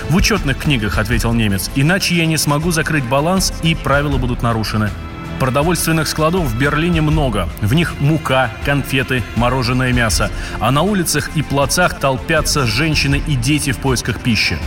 «В 0.08 0.14
учетных 0.14 0.58
книгах»,– 0.58 0.98
ответил 0.98 1.32
немец. 1.32 1.70
«Иначе 1.74 2.14
я 2.14 2.26
не 2.26 2.36
смогу 2.36 2.70
закрыть 2.70 3.04
баланс, 3.04 3.52
и 3.62 3.74
правила 3.74 4.16
будут 4.16 4.42
нарушены». 4.42 4.90
Продовольственных 5.38 6.08
складов 6.08 6.44
в 6.44 6.58
Берлине 6.58 7.00
много. 7.00 7.48
В 7.60 7.74
них 7.74 7.94
мука, 8.00 8.50
конфеты, 8.64 9.22
мороженое 9.36 9.92
мясо. 9.92 10.30
А 10.60 10.70
на 10.70 10.82
улицах 10.82 11.30
и 11.34 11.42
плацах 11.42 11.98
толпятся 11.98 12.66
женщины 12.66 13.22
и 13.26 13.34
дети 13.34 13.72
в 13.72 13.78
поисках 13.78 14.20
пищи. 14.20 14.58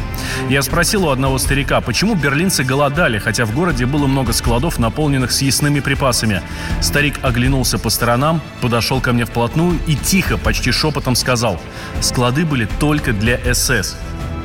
Я 0.50 0.62
спросил 0.62 1.06
у 1.06 1.10
одного 1.10 1.38
старика, 1.38 1.80
почему 1.82 2.16
берлинцы 2.16 2.64
голодали, 2.64 3.20
хотя 3.20 3.46
в 3.46 3.54
городе 3.54 3.86
было 3.86 4.08
много 4.08 4.34
складов, 4.34 4.80
наполненных 4.80 5.32
съестными 5.32 5.80
припасами. 5.80 6.42
Старик 6.82 7.20
оглянулся 7.22 7.78
по 7.80 7.90
сторонам, 7.90 8.42
подошел 8.62 9.00
ко 9.02 9.14
мне 9.14 9.26
вплотную 9.26 9.80
и 9.88 9.96
тихо, 9.96 10.38
почти 10.38 10.72
шепотом 10.72 11.16
сказал, 11.16 11.62
склады 12.02 12.46
были 12.46 12.68
только 12.80 13.14
для 13.14 13.40
СС. 13.54 13.96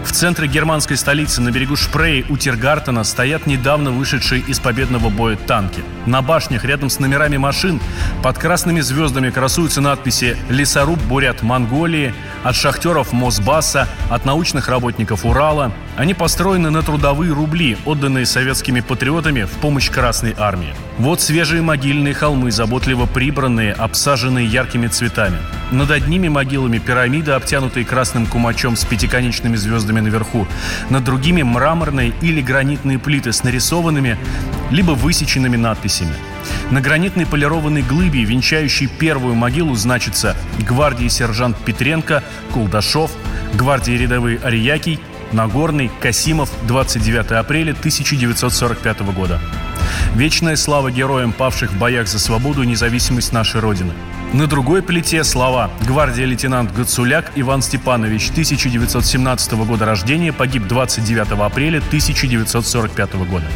В 0.05 0.13
центре 0.13 0.49
германской 0.49 0.97
столицы 0.97 1.41
на 1.41 1.51
берегу 1.51 1.77
Шпрей 1.77 2.25
у 2.29 2.37
Тиргартена 2.37 3.05
стоят 3.05 3.47
недавно 3.47 3.91
вышедшие 3.91 4.43
из 4.43 4.59
победного 4.59 5.11
боя 5.11 5.37
танки. 5.37 5.83
На 6.07 6.23
башнях 6.23 6.65
рядом 6.65 6.91
с 6.91 6.99
номерами 6.99 7.37
машин 7.37 7.81
под 8.23 8.39
красными 8.39 8.81
звездами 8.81 9.31
красуются 9.31 9.81
надписи 9.81 10.37
«Лесоруб 10.49 10.99
Бурят 11.03 11.43
Монголии», 11.43 12.15
«От 12.43 12.57
шахтеров 12.57 13.13
Мосбасса», 13.13 13.89
«От 14.09 14.25
научных 14.25 14.69
работников 14.69 15.25
Урала». 15.25 15.73
Они 16.01 16.15
построены 16.15 16.71
на 16.71 16.81
трудовые 16.81 17.31
рубли, 17.35 17.77
отданные 17.85 18.25
советскими 18.25 18.81
патриотами 18.81 19.43
в 19.43 19.51
помощь 19.61 19.91
Красной 19.91 20.35
Армии. 20.39 20.75
Вот 20.97 21.21
свежие 21.21 21.61
могильные 21.61 22.15
холмы, 22.15 22.51
заботливо 22.51 23.05
прибранные, 23.05 23.75
обсаженные 23.75 24.47
яркими 24.47 24.87
цветами. 24.87 25.37
Над 25.71 25.91
одними 25.91 26.29
могилами 26.29 26.79
пирамиды, 26.79 27.33
обтянутые 27.33 27.85
красным 27.85 28.27
кумачом 28.27 28.77
с 28.77 28.87
пятиконечными 28.87 29.57
звездами 29.57 30.01
наверху. 30.01 30.47
Над 30.89 31.05
другими 31.05 31.43
мраморные 31.43 32.15
или 32.23 32.41
гранитные 32.41 32.99
плиты 32.99 33.35
с 33.35 33.45
нарисованными, 33.45 34.17
либо 34.71 34.93
высеченными 34.93 35.59
надписями. 35.59 36.15
На 36.71 36.81
гранитной 36.81 37.27
полированной 37.27 37.83
глыбе, 37.83 38.25
венчающей 38.25 38.87
первую 38.87 39.35
могилу, 39.35 39.75
значится 39.75 40.35
«Гвардии 40.67 41.09
сержант 41.09 41.59
Петренко», 41.59 42.23
«Кулдашов», 42.55 43.11
«Гвардии 43.53 43.93
рядовые 43.93 44.39
Ариякий», 44.43 44.99
Нагорный, 45.33 45.91
Касимов, 46.01 46.51
29 46.67 47.33
апреля 47.33 47.73
1945 47.73 49.01
года. 49.15 49.41
Вечная 50.15 50.57
слава 50.57 50.91
героям, 50.91 51.33
павших 51.33 51.73
в 51.73 51.79
боях 51.79 52.09
за 52.09 52.19
свободу 52.19 52.63
и 52.63 52.67
независимость 52.67 53.33
нашей 53.33 53.61
Родины. 53.61 53.93
На 54.33 54.47
другой 54.47 54.83
плите 54.83 55.25
слова 55.25 55.71
«Гвардия 55.87 56.25
лейтенант 56.25 56.73
Гацуляк 56.73 57.33
Иван 57.35 57.63
Степанович, 57.63 58.31
1917 58.31 59.53
года 59.53 59.85
рождения, 59.85 60.33
погиб 60.33 60.67
29 60.69 61.33
апреля 61.41 61.79
1945 61.79 63.15
года». 63.29 63.47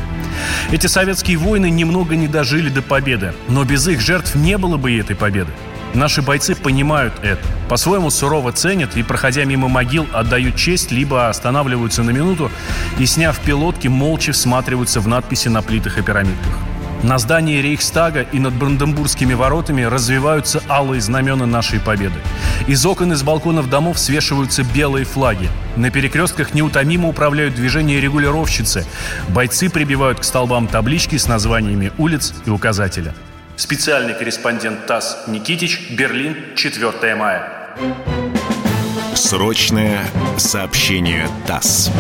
Эти 0.73 0.87
советские 0.87 1.39
войны 1.39 1.71
немного 1.71 2.17
не 2.17 2.27
дожили 2.27 2.69
до 2.69 2.83
победы, 2.83 3.35
но 3.49 3.65
без 3.65 3.87
их 3.87 4.01
жертв 4.01 4.35
не 4.35 4.59
было 4.59 4.77
бы 4.77 4.93
и 4.93 4.99
этой 4.99 5.15
победы. 5.15 5.51
Наши 5.95 6.23
бойцы 6.23 6.57
понимают 6.57 7.15
это, 7.23 7.41
по-своему 7.69 8.11
сурово 8.11 8.51
ценят 8.51 8.97
и, 8.97 9.05
проходя 9.05 9.45
мимо 9.45 9.69
могил, 9.69 10.07
отдают 10.13 10.57
честь, 10.57 10.91
либо 10.91 11.29
останавливаются 11.29 12.03
на 12.03 12.11
минуту 12.11 12.51
и, 12.99 13.07
сняв 13.07 13.39
пилотки, 13.39 13.87
молча 13.87 14.33
всматриваются 14.33 15.01
в 15.01 15.07
надписи 15.07 15.49
на 15.49 15.63
плитах 15.63 15.99
и 15.99 16.03
пирамидках. 16.03 16.53
На 17.05 17.19
здании 17.19 17.61
Рейхстага 17.61 18.23
и 18.23 18.39
над 18.39 18.55
Бранденбургскими 18.55 19.35
воротами 19.35 19.83
развиваются 19.83 20.63
алые 20.71 21.03
знамена 21.03 21.45
нашей 21.45 21.79
победы. 21.79 22.19
Из 22.67 22.85
окон 22.87 23.13
и 23.13 23.15
с 23.15 23.23
балконов 23.23 23.69
домов 23.69 23.99
свешиваются 23.99 24.65
белые 24.65 25.05
флаги. 25.05 25.51
На 25.77 25.91
перекрестках 25.91 26.55
неутомимо 26.55 27.09
управляют 27.09 27.55
движение 27.55 28.01
регулировщицы. 28.01 28.87
Бойцы 29.29 29.69
прибивают 29.69 30.21
к 30.21 30.25
столбам 30.25 30.67
таблички 30.67 31.17
с 31.17 31.29
названиями 31.29 31.93
улиц 31.99 32.33
и 32.47 32.51
указателя. 32.51 33.15
Специальный 33.57 34.15
корреспондент 34.15 34.87
ТАСС 34.87 35.29
Никитич, 35.29 35.91
Берлин, 35.93 36.57
4 36.57 37.15
мая. 37.15 37.77
Срочное 39.15 40.05
сообщение 40.37 41.29
ТАСС. 41.47 41.91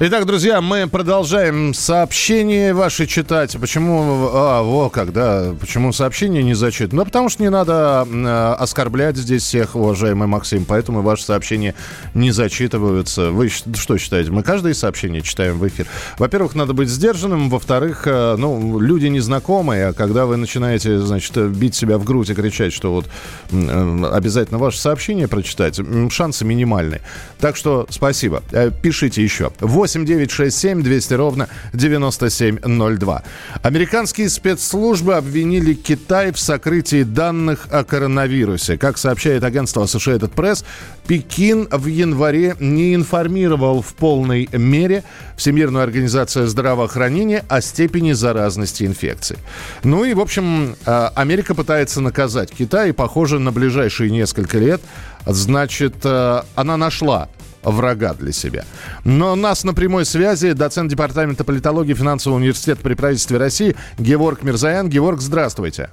Итак, 0.00 0.24
друзья, 0.26 0.60
мы 0.60 0.88
продолжаем 0.88 1.74
сообщения 1.74 2.72
ваши 2.72 3.06
читать. 3.06 3.56
Почему, 3.60 4.30
а, 4.32 4.62
во, 4.62 4.88
когда, 4.88 5.54
почему 5.60 5.92
сообщения 5.92 6.42
не 6.42 6.54
зачитаны? 6.54 7.00
Ну, 7.00 7.04
потому 7.04 7.28
что 7.28 7.42
не 7.42 7.50
надо 7.50 8.08
э, 8.10 8.54
оскорблять 8.58 9.16
здесь 9.16 9.42
всех, 9.42 9.76
уважаемый 9.76 10.26
Максим, 10.26 10.64
поэтому 10.64 11.02
ваши 11.02 11.24
сообщения 11.24 11.74
не 12.14 12.30
зачитываются. 12.32 13.30
Вы 13.30 13.48
что 13.48 13.98
считаете? 13.98 14.30
Мы 14.32 14.42
каждое 14.42 14.74
сообщение 14.74 15.20
читаем 15.20 15.58
в 15.58 15.68
эфир. 15.68 15.86
Во-первых, 16.18 16.54
надо 16.54 16.72
быть 16.72 16.88
сдержанным, 16.88 17.50
во-вторых, 17.50 18.02
э, 18.06 18.36
ну, 18.38 18.80
люди 18.80 19.06
незнакомые, 19.06 19.88
а 19.88 19.92
когда 19.92 20.24
вы 20.26 20.36
начинаете, 20.36 20.98
значит, 20.98 21.36
бить 21.36 21.74
себя 21.74 21.98
в 21.98 22.04
грудь 22.04 22.30
и 22.30 22.34
кричать, 22.34 22.72
что 22.72 22.92
вот 22.92 23.06
э, 23.50 24.04
обязательно 24.10 24.58
ваше 24.58 24.80
сообщение 24.80 25.28
прочитать, 25.28 25.78
шансы 26.10 26.44
минимальные. 26.44 27.02
Так 27.38 27.56
что 27.56 27.86
спасибо. 27.90 28.42
Э, 28.52 28.70
пишите 28.70 29.22
еще. 29.22 29.52
8 29.60 29.91
8 29.92 30.06
9 30.06 30.30
6 30.30 30.58
7 30.58 30.82
200 30.82 31.14
ровно 31.14 31.48
9702. 31.74 33.22
Американские 33.62 34.30
спецслужбы 34.30 35.16
обвинили 35.16 35.74
Китай 35.74 36.32
в 36.32 36.38
сокрытии 36.38 37.02
данных 37.02 37.68
о 37.70 37.84
коронавирусе. 37.84 38.78
Как 38.78 38.96
сообщает 38.96 39.44
агентство 39.44 39.82
Associated 39.84 40.32
Press, 40.34 40.64
Пекин 41.06 41.68
в 41.70 41.86
январе 41.86 42.56
не 42.58 42.94
информировал 42.94 43.82
в 43.82 43.92
полной 43.94 44.48
мере 44.52 45.04
Всемирную 45.36 45.82
организацию 45.82 46.46
здравоохранения 46.46 47.44
о 47.48 47.60
степени 47.60 48.12
заразности 48.12 48.84
инфекции. 48.84 49.36
Ну 49.84 50.04
и, 50.04 50.14
в 50.14 50.20
общем, 50.20 50.74
э, 50.86 51.08
Америка 51.14 51.54
пытается 51.54 52.00
наказать 52.00 52.50
Китай, 52.50 52.90
и, 52.90 52.92
похоже, 52.92 53.38
на 53.38 53.52
ближайшие 53.52 54.10
несколько 54.10 54.58
лет, 54.58 54.80
значит, 55.26 55.96
э, 56.04 56.42
она 56.54 56.76
нашла 56.76 57.28
врага 57.62 58.14
для 58.14 58.32
себя. 58.32 58.64
Но 59.04 59.32
у 59.32 59.36
нас 59.36 59.64
на 59.64 59.74
прямой 59.74 60.04
связи 60.04 60.52
доцент 60.52 60.90
Департамента 60.90 61.44
политологии 61.44 61.94
Финансового 61.94 62.38
университета 62.38 62.82
при 62.82 62.94
правительстве 62.94 63.38
России 63.38 63.76
Геворг 63.98 64.42
Мирзаян. 64.42 64.88
Геворг, 64.88 65.20
здравствуйте. 65.20 65.90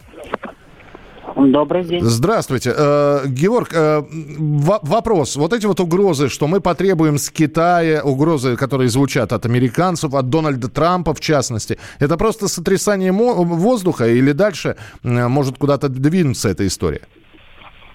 Добрый 1.47 1.86
день. 1.86 2.03
Здравствуйте. 2.03 2.73
Э, 2.75 3.21
Георг, 3.25 3.69
э, 3.71 4.03
вопрос. 4.10 5.36
Вот 5.38 5.53
эти 5.53 5.65
вот 5.65 5.79
угрозы, 5.79 6.27
что 6.27 6.47
мы 6.47 6.60
потребуем 6.60 7.17
с 7.17 7.29
Китая, 7.29 8.03
угрозы, 8.03 8.55
которые 8.58 8.89
звучат 8.89 9.32
от 9.32 9.45
американцев, 9.45 10.13
от 10.13 10.29
Дональда 10.29 10.67
Трампа 10.67 11.13
в 11.13 11.19
частности, 11.19 11.77
это 11.99 12.17
просто 12.17 12.47
сотрясание 12.47 13.12
воздуха 13.12 14.08
или 14.08 14.34
дальше 14.34 14.75
может 15.03 15.58
куда-то 15.58 15.88
двинуться 15.88 16.49
эта 16.49 16.67
история? 16.67 17.01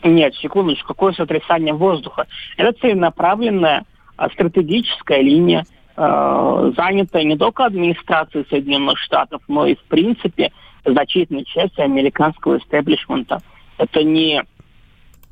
Нет, 0.04 0.34
секундочку, 0.36 0.88
какое 0.88 1.14
сотрясание 1.14 1.72
воздуха? 1.72 2.26
Это 2.58 2.78
целенаправленная 2.78 3.84
а, 4.16 4.28
стратегическая 4.28 5.22
линия, 5.22 5.64
э, 5.96 6.72
занятая 6.76 7.24
не 7.24 7.38
только 7.38 7.64
администрацией 7.64 8.46
Соединенных 8.50 8.98
Штатов, 8.98 9.40
но 9.48 9.66
и, 9.66 9.74
в 9.74 9.82
принципе, 9.84 10.52
значительной 10.84 11.44
частью 11.44 11.84
американского 11.84 12.58
истеблишмента. 12.58 13.40
Это 13.78 14.04
не 14.04 14.42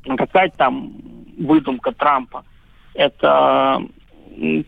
какая-то 0.03 0.57
там 0.57 0.93
выдумка 1.37 1.91
Трампа. 1.91 2.43
Это 2.95 3.83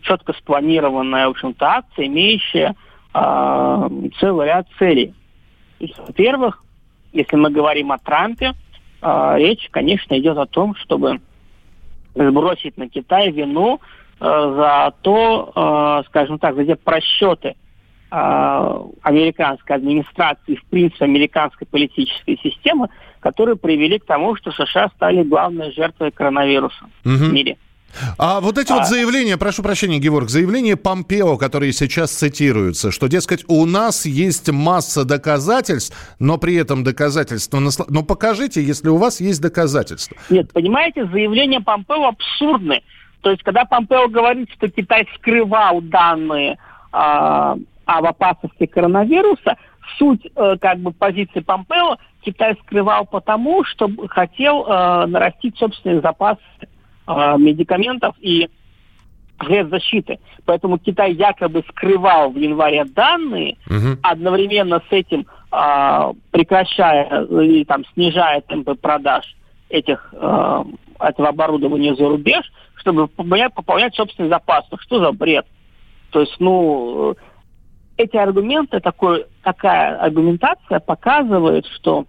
четко 0.02 0.32
спланированная, 0.34 1.26
в 1.26 1.30
общем-то, 1.30 1.66
акция, 1.66 2.06
имеющая 2.06 2.76
э, 3.12 3.88
целый 4.20 4.46
ряд 4.46 4.68
целей. 4.78 5.14
Во-первых, 5.80 6.62
если 7.12 7.36
мы 7.36 7.50
говорим 7.50 7.90
о 7.90 7.98
Трампе, 7.98 8.54
речь, 9.02 9.68
конечно, 9.70 10.18
идет 10.18 10.38
о 10.38 10.46
том, 10.46 10.74
чтобы 10.76 11.20
сбросить 12.16 12.76
на 12.76 12.88
Китай 12.88 13.30
вину 13.30 13.80
э, 14.20 14.24
за 14.24 14.94
то, 15.02 15.52
э, 15.54 16.08
скажем 16.08 16.38
так, 16.38 16.56
за 16.56 16.64
те 16.64 16.76
просчеты 16.76 17.54
э, 18.10 18.80
американской 19.02 19.76
администрации, 19.76 20.56
в 20.56 20.64
принципе, 20.66 21.04
американской 21.04 21.66
политической 21.66 22.38
системы, 22.42 22.88
которые 23.20 23.56
привели 23.56 23.98
к 23.98 24.06
тому, 24.06 24.34
что 24.36 24.50
США 24.52 24.88
стали 24.96 25.22
главной 25.22 25.72
жертвой 25.72 26.10
коронавируса 26.10 26.84
угу. 27.04 27.14
в 27.14 27.32
мире. 27.32 27.56
А 28.18 28.40
вот 28.40 28.58
эти 28.58 28.72
а... 28.72 28.76
вот 28.76 28.86
заявления, 28.86 29.36
прошу 29.36 29.62
прощения, 29.62 29.98
Георг, 29.98 30.28
заявления 30.28 30.76
Помпео, 30.76 31.36
которые 31.36 31.72
сейчас 31.72 32.10
цитируются, 32.12 32.90
что, 32.90 33.06
дескать, 33.08 33.44
у 33.48 33.64
нас 33.66 34.06
есть 34.06 34.50
масса 34.50 35.04
доказательств, 35.04 35.96
но 36.18 36.38
при 36.38 36.54
этом 36.54 36.84
доказательства... 36.84 37.58
Насл... 37.58 37.84
Но 37.88 38.02
покажите, 38.02 38.62
если 38.62 38.88
у 38.88 38.96
вас 38.96 39.20
есть 39.20 39.40
доказательства. 39.40 40.16
Нет, 40.30 40.52
понимаете, 40.52 41.06
заявления 41.06 41.60
Помпео 41.60 42.08
абсурдны. 42.08 42.82
То 43.22 43.30
есть, 43.30 43.42
когда 43.42 43.64
Помпео 43.64 44.08
говорит, 44.08 44.50
что 44.52 44.68
Китай 44.68 45.08
скрывал 45.16 45.80
данные 45.80 46.52
э, 46.52 46.56
об 46.92 48.04
опасности 48.04 48.66
коронавируса, 48.66 49.56
суть 49.98 50.26
э, 50.34 50.56
как 50.60 50.78
бы 50.78 50.92
позиции 50.92 51.40
Помпео 51.40 51.96
Китай 52.26 52.56
скрывал 52.62 53.06
потому, 53.06 53.64
что 53.64 53.88
хотел 54.08 54.66
э, 54.66 55.06
нарастить 55.06 55.56
собственный 55.58 56.00
запас 56.00 56.38
э, 57.06 57.38
медикаментов 57.38 58.14
и 58.20 58.48
средств 59.40 59.70
защиты. 59.70 60.18
Поэтому 60.44 60.78
Китай 60.78 61.12
якобы 61.12 61.62
скрывал 61.68 62.30
в 62.30 62.36
январе 62.36 62.84
данные, 62.84 63.56
угу. 63.66 63.98
одновременно 64.02 64.82
с 64.88 64.92
этим 64.92 65.26
э, 65.52 66.12
прекращая 66.30 67.24
и 67.24 67.64
там 67.64 67.84
снижая 67.94 68.40
темпы 68.42 68.74
продаж 68.74 69.24
этих 69.68 70.12
э, 70.12 70.64
этого 71.00 71.28
оборудования 71.28 71.94
за 71.94 72.08
рубеж, 72.08 72.44
чтобы 72.76 73.08
пополнять, 73.08 73.54
пополнять 73.54 73.94
собственный 73.94 74.28
запас. 74.28 74.64
Ну 74.70 74.78
что 74.80 75.00
за 75.00 75.12
бред? 75.12 75.46
То 76.10 76.20
есть, 76.20 76.36
ну, 76.38 77.16
эти 77.96 78.16
аргументы, 78.16 78.80
такой, 78.80 79.26
такая 79.42 79.98
аргументация 79.98 80.80
показывает, 80.80 81.66
что 81.66 82.06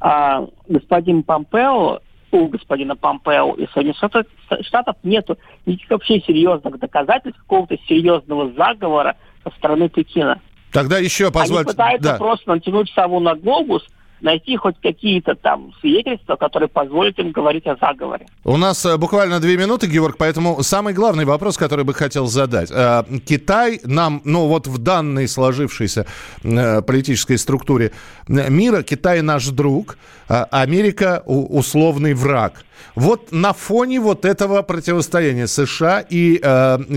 а, 0.00 0.46
господин 0.68 1.22
Помпео, 1.22 2.00
у 2.30 2.48
господина 2.48 2.96
Помпео 2.96 3.54
и 3.54 3.66
Соединенных 3.72 4.26
Штатов 4.66 4.96
нет 5.02 5.28
никаких 5.66 5.90
вообще 5.90 6.20
серьезных 6.20 6.78
доказательств 6.78 7.40
какого-то 7.40 7.76
серьезного 7.88 8.52
заговора 8.52 9.16
со 9.44 9.50
стороны 9.56 9.88
Пекина. 9.88 10.40
Тогда 10.72 10.98
еще 10.98 11.30
позвольте... 11.30 11.70
Они 11.70 11.72
пытаются 11.72 12.12
да. 12.12 12.18
просто 12.18 12.50
натянуть 12.50 12.90
сову 12.92 13.20
на 13.20 13.34
глобус– 13.34 13.86
найти 14.20 14.56
хоть 14.56 14.76
какие-то 14.80 15.34
там 15.34 15.72
свидетельства, 15.80 16.36
которые 16.36 16.68
позволят 16.68 17.18
им 17.18 17.32
говорить 17.32 17.66
о 17.66 17.76
заговоре. 17.76 18.26
У 18.44 18.56
нас 18.56 18.84
э, 18.84 18.96
буквально 18.96 19.40
две 19.40 19.56
минуты, 19.56 19.86
Георг, 19.86 20.16
поэтому 20.18 20.62
самый 20.62 20.94
главный 20.94 21.24
вопрос, 21.24 21.56
который 21.56 21.84
бы 21.84 21.94
хотел 21.94 22.26
задать. 22.26 22.70
Э, 22.70 23.04
Китай 23.26 23.80
нам, 23.84 24.20
ну 24.24 24.46
вот 24.48 24.66
в 24.66 24.78
данной 24.78 25.28
сложившейся 25.28 26.06
э, 26.42 26.82
политической 26.82 27.38
структуре 27.38 27.92
мира, 28.28 28.82
Китай 28.82 29.22
наш 29.22 29.46
друг, 29.48 29.98
а 30.28 30.46
Америка 30.50 31.22
условный 31.26 32.14
враг. 32.14 32.64
Вот 32.94 33.32
на 33.32 33.52
фоне 33.52 34.00
вот 34.00 34.24
этого 34.24 34.62
противостояния 34.62 35.46
США 35.46 36.04
и 36.08 36.38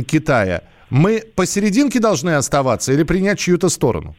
Китая 0.03 0.62
мы 0.89 1.23
посерединке 1.36 1.99
должны 1.99 2.31
оставаться 2.31 2.91
или 2.91 3.03
принять 3.03 3.39
чью-то 3.39 3.69
сторону? 3.69 4.15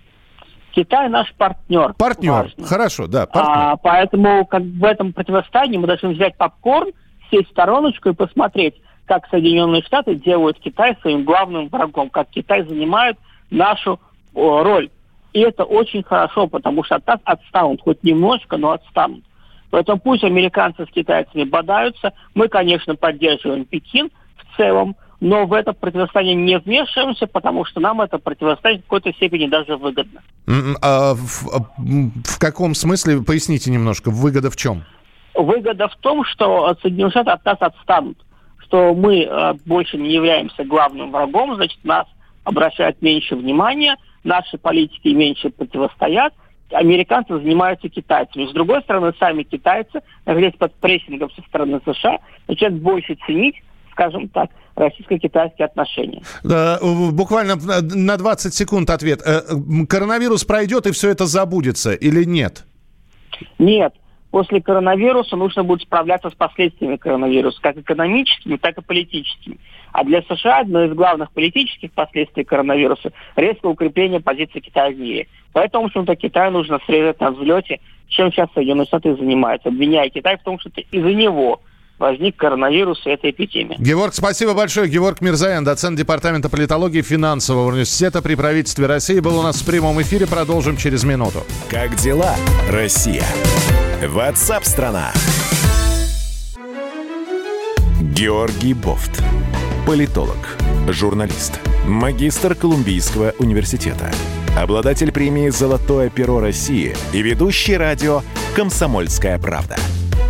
Китай 0.72 1.08
наш 1.08 1.32
партнер. 1.34 1.94
Партнер, 1.94 2.32
важно. 2.32 2.64
хорошо, 2.64 3.06
да, 3.06 3.26
партнер. 3.26 3.54
А, 3.54 3.76
поэтому 3.76 4.44
как 4.46 4.62
в 4.62 4.84
этом 4.84 5.12
противостоянии 5.12 5.78
мы 5.78 5.86
должны 5.86 6.10
взять 6.10 6.36
попкорн, 6.36 6.92
сесть 7.30 7.48
в 7.48 7.50
стороночку 7.50 8.10
и 8.10 8.14
посмотреть, 8.14 8.74
как 9.06 9.28
Соединенные 9.28 9.82
Штаты 9.82 10.14
делают 10.14 10.58
Китай 10.58 10.96
своим 11.00 11.24
главным 11.24 11.68
врагом, 11.68 12.10
как 12.10 12.28
Китай 12.30 12.64
занимает 12.64 13.18
нашу 13.50 14.00
о, 14.34 14.62
роль. 14.62 14.90
И 15.32 15.40
это 15.40 15.64
очень 15.64 16.02
хорошо, 16.02 16.46
потому 16.46 16.84
что 16.84 16.96
от 16.96 17.20
отстанут, 17.24 17.80
хоть 17.82 18.02
немножко, 18.02 18.56
но 18.56 18.72
отстанут. 18.72 19.24
Поэтому 19.70 19.98
пусть 19.98 20.22
американцы 20.22 20.84
с 20.84 20.90
китайцами 20.90 21.44
бодаются. 21.44 22.12
Мы, 22.34 22.48
конечно, 22.48 22.94
поддерживаем 22.94 23.64
Пекин 23.64 24.10
в 24.36 24.56
целом, 24.56 24.96
но 25.22 25.46
в 25.46 25.52
это 25.52 25.72
противостояние 25.72 26.34
не 26.34 26.58
вмешиваемся, 26.58 27.28
потому 27.28 27.64
что 27.64 27.78
нам 27.78 28.00
это 28.00 28.18
противостояние 28.18 28.82
в 28.82 28.86
какой-то 28.86 29.12
степени 29.12 29.46
даже 29.46 29.76
выгодно. 29.76 30.20
А 30.82 31.14
в, 31.14 31.48
а, 31.48 31.60
в 32.24 32.38
каком 32.40 32.74
смысле, 32.74 33.22
поясните 33.22 33.70
немножко, 33.70 34.10
выгода 34.10 34.50
в 34.50 34.56
чем? 34.56 34.82
Выгода 35.34 35.86
в 35.86 35.94
том, 35.98 36.24
что 36.24 36.76
Соединенные 36.82 37.12
Штаты 37.12 37.30
от 37.30 37.44
нас 37.44 37.56
отстанут, 37.60 38.18
что 38.58 38.94
мы 38.96 39.22
э, 39.22 39.54
больше 39.64 39.96
не 39.96 40.12
являемся 40.12 40.64
главным 40.64 41.12
врагом, 41.12 41.54
значит, 41.54 41.78
нас 41.84 42.08
обращают 42.42 43.00
меньше 43.00 43.36
внимания, 43.36 43.96
наши 44.24 44.58
политики 44.58 45.06
меньше 45.06 45.50
противостоят, 45.50 46.34
американцы 46.72 47.38
занимаются 47.38 47.88
китайцами. 47.88 48.46
С 48.46 48.52
другой 48.52 48.82
стороны, 48.82 49.12
сами 49.20 49.44
китайцы, 49.44 50.00
находясь 50.26 50.54
под 50.58 50.74
прессингом 50.74 51.30
со 51.30 51.42
стороны 51.42 51.80
США, 51.84 52.18
начинают 52.48 52.82
больше 52.82 53.16
ценить 53.24 53.62
скажем 53.92 54.28
так, 54.28 54.50
российско-китайские 54.74 55.66
отношения. 55.66 56.22
Буквально 57.12 57.56
на 57.56 58.16
20 58.16 58.54
секунд 58.54 58.90
ответ. 58.90 59.20
Э, 59.24 59.40
коронавирус 59.88 60.44
пройдет 60.44 60.86
и 60.86 60.92
все 60.92 61.10
это 61.10 61.26
забудется 61.26 61.92
или 61.92 62.24
нет? 62.24 62.64
Нет. 63.58 63.94
После 64.30 64.62
коронавируса 64.62 65.36
нужно 65.36 65.62
будет 65.62 65.82
справляться 65.82 66.30
с 66.30 66.34
последствиями 66.34 66.96
коронавируса, 66.96 67.60
как 67.60 67.76
экономическими, 67.76 68.56
так 68.56 68.78
и 68.78 68.82
политическими. 68.82 69.58
А 69.92 70.04
для 70.04 70.22
США 70.22 70.60
одно 70.60 70.84
из 70.84 70.94
главных 70.94 71.30
политических 71.32 71.92
последствий 71.92 72.44
коронавируса– 72.44 73.12
резкое 73.36 73.68
укрепление 73.68 74.20
позиции 74.20 74.60
Китая 74.60 74.90
в 74.90 74.98
мире. 74.98 75.28
Поэтому, 75.52 75.84
в 75.84 75.86
общем-то, 75.88 76.16
Китаю 76.16 76.50
нужно 76.50 76.78
срезать 76.86 77.20
на 77.20 77.30
взлете, 77.30 77.80
чем 78.08 78.32
сейчас 78.32 78.48
Соединенные 78.54 78.86
Штаты 78.86 79.14
занимаются, 79.16 79.68
обвиняя 79.68 80.08
Китай 80.08 80.38
в 80.38 80.42
том, 80.42 80.58
что 80.58 80.70
это 80.70 80.80
из-за 80.80 81.12
него– 81.12 81.60
возник 81.98 82.36
коронавирус 82.36 83.06
и 83.06 83.10
эта 83.10 83.30
эпидемия. 83.30 83.76
Георг, 83.78 84.14
спасибо 84.14 84.54
большое. 84.54 84.88
Георг 84.88 85.20
Мирзаян, 85.20 85.64
доцент 85.64 85.98
Департамента 85.98 86.48
политологии 86.48 87.02
финансового 87.02 87.68
университета 87.68 88.22
при 88.22 88.34
правительстве 88.34 88.86
России, 88.86 89.20
был 89.20 89.38
у 89.38 89.42
нас 89.42 89.62
в 89.62 89.66
прямом 89.66 90.00
эфире. 90.02 90.26
Продолжим 90.26 90.76
через 90.76 91.04
минуту. 91.04 91.44
Как 91.70 91.94
дела, 91.96 92.34
Россия? 92.70 93.24
Ватсап-страна! 94.06 95.12
Георгий 98.00 98.74
Бофт. 98.74 99.22
Политолог, 99.86 100.36
журналист, 100.88 101.60
магистр 101.86 102.54
Колумбийского 102.54 103.34
университета, 103.38 104.12
обладатель 104.56 105.10
премии 105.10 105.48
«Золотое 105.48 106.08
перо 106.08 106.40
России» 106.40 106.94
и 107.12 107.22
ведущий 107.22 107.76
радио 107.76 108.22
«Комсомольская 108.54 109.38
правда» 109.38 109.76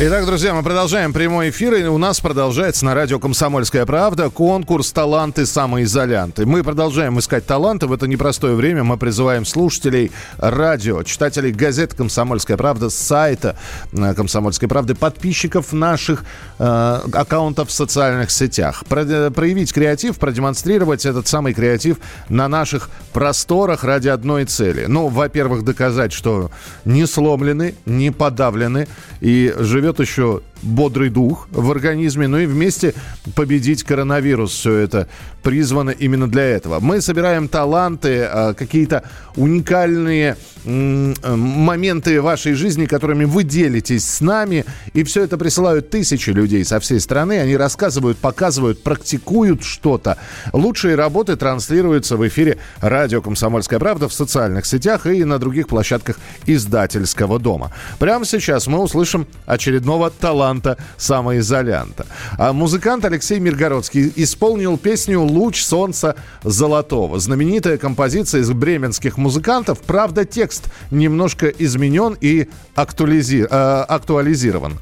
Итак, 0.00 0.26
друзья, 0.26 0.54
мы 0.54 0.62
продолжаем 0.62 1.12
прямой 1.12 1.50
эфир, 1.50 1.74
и 1.74 1.82
у 1.86 1.98
нас 1.98 2.20
продолжается 2.20 2.84
на 2.84 2.94
радио 2.94 3.18
«Комсомольская 3.18 3.84
правда» 3.84 4.30
конкурс 4.30 4.92
«Таланты 4.92 5.44
самоизолянты». 5.44 6.46
Мы 6.46 6.62
продолжаем 6.62 7.18
искать 7.18 7.44
таланты. 7.46 7.88
В 7.88 7.92
это 7.92 8.06
непростое 8.06 8.54
время 8.54 8.84
мы 8.84 8.96
призываем 8.96 9.44
слушателей 9.44 10.12
радио, 10.36 11.02
читателей 11.02 11.50
газет 11.50 11.94
«Комсомольская 11.94 12.56
правда», 12.56 12.90
сайта 12.90 13.56
э, 13.90 14.14
«Комсомольской 14.14 14.68
правды», 14.68 14.94
подписчиков 14.94 15.72
наших 15.72 16.22
э, 16.60 17.00
аккаунтов 17.12 17.68
в 17.68 17.72
социальных 17.72 18.30
сетях. 18.30 18.84
Про, 18.88 19.32
проявить 19.32 19.72
креатив, 19.72 20.16
продемонстрировать 20.20 21.06
этот 21.06 21.26
самый 21.26 21.54
креатив 21.54 21.96
на 22.28 22.46
наших 22.46 22.88
просторах 23.12 23.82
ради 23.82 24.06
одной 24.06 24.44
цели. 24.44 24.84
Ну, 24.86 25.08
во-первых, 25.08 25.64
доказать, 25.64 26.12
что 26.12 26.52
не 26.84 27.04
сломлены, 27.04 27.74
не 27.84 28.12
подавлены 28.12 28.86
и 29.20 29.52
живет 29.58 29.87
живет 29.88 30.00
еще 30.00 30.40
бодрый 30.62 31.10
дух 31.10 31.48
в 31.50 31.70
организме, 31.70 32.26
ну 32.26 32.38
и 32.38 32.46
вместе 32.46 32.94
победить 33.34 33.84
коронавирус. 33.84 34.52
Все 34.52 34.74
это 34.74 35.08
призвано 35.42 35.90
именно 35.90 36.28
для 36.28 36.42
этого. 36.42 36.80
Мы 36.80 37.00
собираем 37.00 37.48
таланты, 37.48 38.24
а, 38.24 38.54
какие-то 38.54 39.04
уникальные 39.36 40.36
моменты 40.64 42.20
вашей 42.20 42.54
жизни, 42.54 42.86
которыми 42.86 43.24
вы 43.24 43.44
делитесь 43.44 44.06
с 44.06 44.20
нами. 44.20 44.64
И 44.92 45.04
все 45.04 45.22
это 45.22 45.38
присылают 45.38 45.90
тысячи 45.90 46.30
людей 46.30 46.64
со 46.64 46.80
всей 46.80 47.00
страны. 47.00 47.38
Они 47.38 47.56
рассказывают, 47.56 48.18
показывают, 48.18 48.82
практикуют 48.82 49.62
что-то. 49.62 50.18
Лучшие 50.52 50.96
работы 50.96 51.36
транслируются 51.36 52.16
в 52.16 52.26
эфире 52.26 52.58
радио 52.80 53.22
«Комсомольская 53.22 53.78
правда» 53.78 54.08
в 54.08 54.12
социальных 54.12 54.66
сетях 54.66 55.06
и 55.06 55.24
на 55.24 55.38
других 55.38 55.68
площадках 55.68 56.18
издательского 56.46 57.38
дома. 57.38 57.72
Прямо 57.98 58.24
сейчас 58.24 58.66
мы 58.66 58.80
услышим 58.80 59.26
очередного 59.46 60.10
таланта 60.10 60.47
таланта 60.48 60.78
самоизолянта. 60.96 62.06
А 62.38 62.52
музыкант 62.52 63.04
Алексей 63.04 63.38
Миргородский 63.38 64.12
исполнил 64.16 64.78
песню 64.78 65.20
«Луч 65.20 65.62
солнца 65.62 66.16
золотого». 66.42 67.18
Знаменитая 67.18 67.76
композиция 67.76 68.40
из 68.40 68.50
бременских 68.50 69.18
музыкантов. 69.18 69.80
Правда, 69.80 70.24
текст 70.24 70.68
немножко 70.90 71.48
изменен 71.48 72.16
и 72.20 72.48
актуализи... 72.74 73.46
э, 73.48 73.84
актуализирован. 73.88 74.78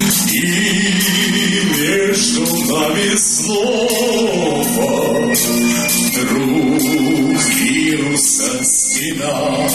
И 0.00 0.42
между 1.80 2.42
нами 2.42 3.16
снова 3.16 4.64
друг 6.28 7.42
вируса 7.56 8.64
стена. 8.64 9.66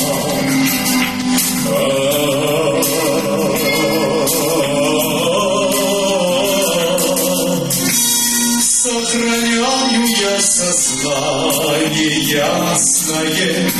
Сознание 10.61 12.19
ясное, 12.21 13.71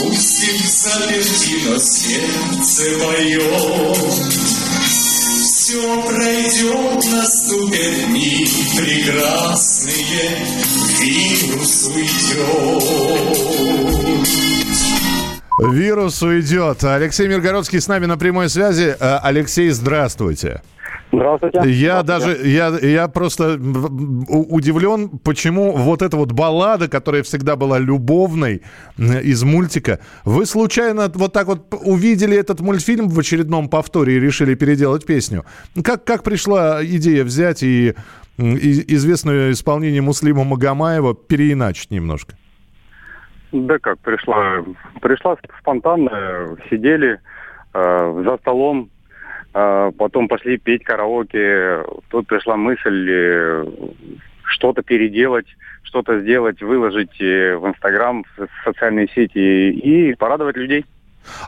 Пусть 0.00 0.48
им 0.48 0.58
заперти 0.66 1.68
на 1.68 1.78
сердце 1.78 2.84
мое 3.04 3.90
все 5.70 6.02
пройдет, 6.02 7.04
наступят 7.12 8.06
дни 8.08 8.48
прекрасные, 8.76 10.44
вирус 11.00 11.86
уйдет. 11.94 13.30
Вирус 15.72 16.22
уйдет. 16.22 16.82
Алексей 16.82 17.28
Миргородский 17.28 17.80
с 17.80 17.86
нами 17.86 18.06
на 18.06 18.16
прямой 18.16 18.48
связи. 18.48 18.96
Э, 18.98 19.18
Алексей, 19.22 19.68
здравствуйте. 19.70 20.62
Здравствуйте. 21.12 21.60
Я 21.70 22.02
Здравствуйте. 22.02 22.38
даже, 22.38 22.48
я, 22.48 22.88
я 23.02 23.08
просто 23.08 23.54
удивлен, 23.54 25.18
почему 25.18 25.72
вот 25.72 26.02
эта 26.02 26.16
вот 26.16 26.32
баллада, 26.32 26.88
которая 26.88 27.22
всегда 27.22 27.56
была 27.56 27.78
любовной 27.78 28.62
из 28.96 29.42
мультика, 29.42 29.98
вы 30.24 30.46
случайно 30.46 31.10
вот 31.14 31.32
так 31.32 31.46
вот 31.46 31.74
увидели 31.84 32.36
этот 32.36 32.60
мультфильм 32.60 33.08
в 33.08 33.18
очередном 33.18 33.68
повторе 33.68 34.16
и 34.16 34.20
решили 34.20 34.54
переделать 34.54 35.04
песню? 35.04 35.44
Как, 35.82 36.04
как 36.04 36.22
пришла 36.22 36.84
идея 36.84 37.24
взять 37.24 37.62
и, 37.62 37.94
и 38.38 38.94
известное 38.94 39.50
исполнение 39.50 40.02
Муслима 40.02 40.44
Магомаева 40.44 41.14
переиначить 41.14 41.90
немножко? 41.90 42.36
Да 43.52 43.78
как, 43.78 43.98
пришла, 43.98 44.64
пришла 45.02 45.36
спонтанно, 45.58 46.56
сидели 46.70 47.18
э, 47.74 48.22
за 48.24 48.36
столом, 48.38 48.88
э, 48.88 48.99
потом 49.52 50.28
пошли 50.28 50.58
петь 50.58 50.84
караоке, 50.84 51.84
тут 52.08 52.26
пришла 52.26 52.56
мысль 52.56 53.08
э, 53.10 53.66
что-то 54.44 54.82
переделать, 54.82 55.46
что-то 55.82 56.20
сделать, 56.20 56.62
выложить 56.62 57.20
э, 57.20 57.56
в 57.56 57.66
Инстаграм, 57.66 58.24
в 58.36 58.48
социальные 58.64 59.08
сети 59.08 59.70
и 59.70 60.14
порадовать 60.14 60.56
людей. 60.56 60.84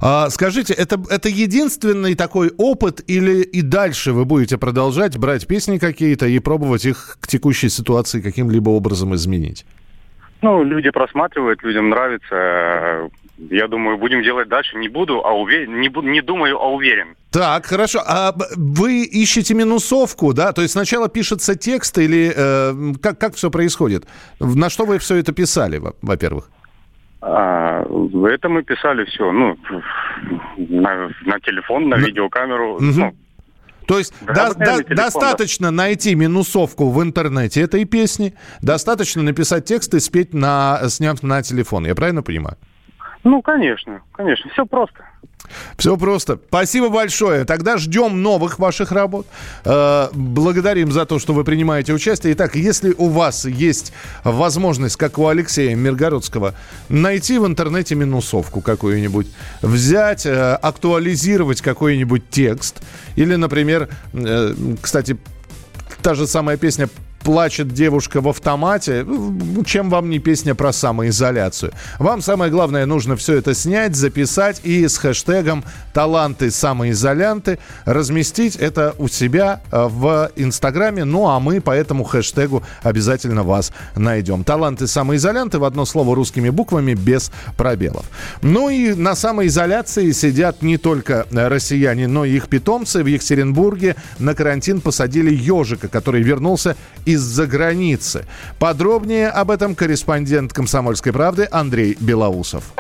А, 0.01 0.29
скажите, 0.31 0.75
это, 0.75 1.01
это 1.11 1.29
единственный 1.29 2.15
такой 2.15 2.51
опыт 2.59 3.01
или 3.07 3.43
и 3.43 3.62
дальше 3.62 4.12
вы 4.12 4.25
будете 4.25 4.59
продолжать 4.59 5.19
брать 5.19 5.47
песни 5.47 5.79
какие-то 5.79 6.27
и 6.27 6.38
пробовать 6.38 6.85
их 6.85 7.17
к 7.21 7.27
текущей 7.27 7.69
ситуации 7.69 8.21
каким-либо 8.21 8.71
образом 8.71 9.15
изменить? 9.15 9.65
Ну, 10.43 10.65
люди 10.65 10.91
просматривают, 10.91 11.62
людям 11.62 11.88
нравится. 11.88 13.09
Я 13.38 13.66
думаю, 13.66 13.99
будем 13.99 14.23
делать 14.23 14.49
дальше. 14.49 14.77
Не 14.77 14.88
буду, 14.88 15.25
а 15.25 15.33
уверен. 15.33 15.81
Не, 15.81 15.88
буду, 15.88 16.09
не 16.09 16.21
думаю, 16.21 16.59
а 16.59 16.68
уверен. 16.68 17.16
Так, 17.31 17.66
хорошо. 17.66 18.01
А 18.07 18.35
вы 18.57 19.05
ищете 19.05 19.55
минусовку, 19.55 20.35
да? 20.35 20.53
То 20.53 20.62
есть 20.62 20.73
сначала 20.73 21.09
пишется 21.09 21.57
текст 21.57 21.99
или 21.99 22.33
э, 22.35 22.95
как, 23.03 23.18
как 23.18 23.35
все 23.35 23.51
происходит? 23.51 24.07
На 24.38 24.71
что 24.71 24.85
вы 24.85 24.99
все 24.99 25.16
это 25.16 25.33
писали, 25.33 25.81
во-первых? 26.03 26.51
А, 27.23 27.83
это 27.83 28.49
мы 28.49 28.62
писали 28.64 29.05
все, 29.05 29.31
ну, 29.31 29.57
на, 30.57 31.09
на 31.25 31.40
телефон, 31.40 31.88
на, 31.88 31.97
на 31.97 32.01
видеокамеру, 32.05 32.75
угу. 32.75 32.83
ну, 32.83 33.14
то 33.87 33.99
есть 33.99 34.12
до, 34.27 34.55
до, 34.55 34.83
достаточно 34.95 35.68
да. 35.68 35.73
найти 35.73 36.14
минусовку 36.14 36.90
в 36.90 37.03
интернете 37.03 37.62
этой 37.62 37.85
песни, 37.85 38.35
достаточно 38.61 39.23
написать 39.23 39.64
текст 39.64 39.95
и 39.95 40.01
спеть 40.01 40.35
на, 40.35 40.81
сняв 40.88 41.23
на 41.23 41.42
телефон. 41.42 41.87
Я 41.87 41.95
правильно 41.95 42.23
понимаю? 42.23 42.57
Ну, 43.25 43.41
конечно, 43.43 44.03
конечно. 44.13 44.51
Все 44.51 44.67
просто. 44.67 45.05
Все 45.77 45.97
просто. 45.97 46.39
Спасибо 46.49 46.89
большое. 46.89 47.45
Тогда 47.45 47.77
ждем 47.77 48.23
новых 48.23 48.59
ваших 48.59 48.93
работ. 48.93 49.27
Э, 49.65 50.09
благодарим 50.13 50.91
за 50.93 51.07
то, 51.07 51.19
что 51.19 51.33
вы 51.33 51.45
принимаете 51.45 51.93
участие. 51.93 52.33
Итак, 52.33 52.55
если 52.55 52.95
у 52.97 53.09
вас 53.09 53.45
есть 53.45 53.93
возможность, 54.25 54.97
как 54.97 55.19
у 55.19 55.27
Алексея 55.27 55.75
Миргородского, 55.75 56.55
найти 56.89 57.39
в 57.39 57.47
интернете 57.47 57.95
минусовку 57.95 58.61
какую-нибудь, 58.61 59.29
взять, 59.63 60.27
э, 60.27 60.55
актуализировать 60.55 61.61
какой-нибудь 61.61 62.29
текст, 62.31 62.83
или, 63.17 63.37
например, 63.37 63.89
э, 64.13 64.55
кстати, 64.81 65.17
та 66.03 66.15
же 66.15 66.27
самая 66.27 66.57
песня 66.57 66.89
плачет 67.23 67.73
девушка 67.73 68.21
в 68.21 68.29
автомате, 68.29 69.05
ну, 69.05 69.65
чем 69.65 69.91
вам 69.91 70.11
не 70.11 70.19
песня 70.19 70.55
про 70.55 70.73
самоизоляцию. 70.73 71.73
Вам 71.99 72.23
самое 72.23 72.51
главное, 72.51 72.87
нужно 72.87 73.17
все 73.17 73.37
это 73.37 73.55
снять, 73.55 73.97
записать 73.97 74.61
и 74.65 74.87
с 74.87 74.99
хэштегом 74.99 75.65
«Таланты 75.93 76.51
самоизолянты» 76.51 77.59
разместить 77.85 78.57
это 78.57 78.95
у 78.99 79.09
себя 79.09 79.61
э, 79.71 79.89
в 79.89 80.31
Инстаграме. 80.37 81.05
Ну, 81.05 81.29
а 81.29 81.41
мы 81.41 81.61
по 81.61 81.71
этому 81.71 82.05
хэштегу 82.05 82.63
обязательно 82.83 83.43
вас 83.43 83.73
найдем. 83.97 84.45
«Таланты 84.45 84.87
самоизолянты» 84.87 85.59
в 85.59 85.65
одно 85.65 85.85
слово 85.85 86.15
русскими 86.15 86.51
буквами 86.51 86.95
без 86.95 87.31
пробелов. 87.57 88.05
Ну 88.43 88.69
и 88.69 88.95
на 88.95 89.15
самоизоляции 89.15 90.11
сидят 90.13 90.63
не 90.63 90.79
только 90.79 91.27
россияне, 91.31 92.09
но 92.09 92.25
и 92.25 92.37
их 92.37 92.49
питомцы. 92.49 93.03
В 93.03 93.07
Екатеринбурге 93.07 93.97
на 94.19 94.35
карантин 94.35 94.81
посадили 94.81 95.35
ежика, 95.35 95.89
который 95.89 96.23
вернулся 96.23 96.77
из-за 97.12 97.46
границы. 97.46 98.25
Подробнее 98.59 99.29
об 99.29 99.51
этом 99.51 99.75
корреспондент 99.75 100.53
«Комсомольской 100.53 101.12
правды» 101.12 101.48
Андрей 101.51 101.96
Белоусов. 102.01 102.72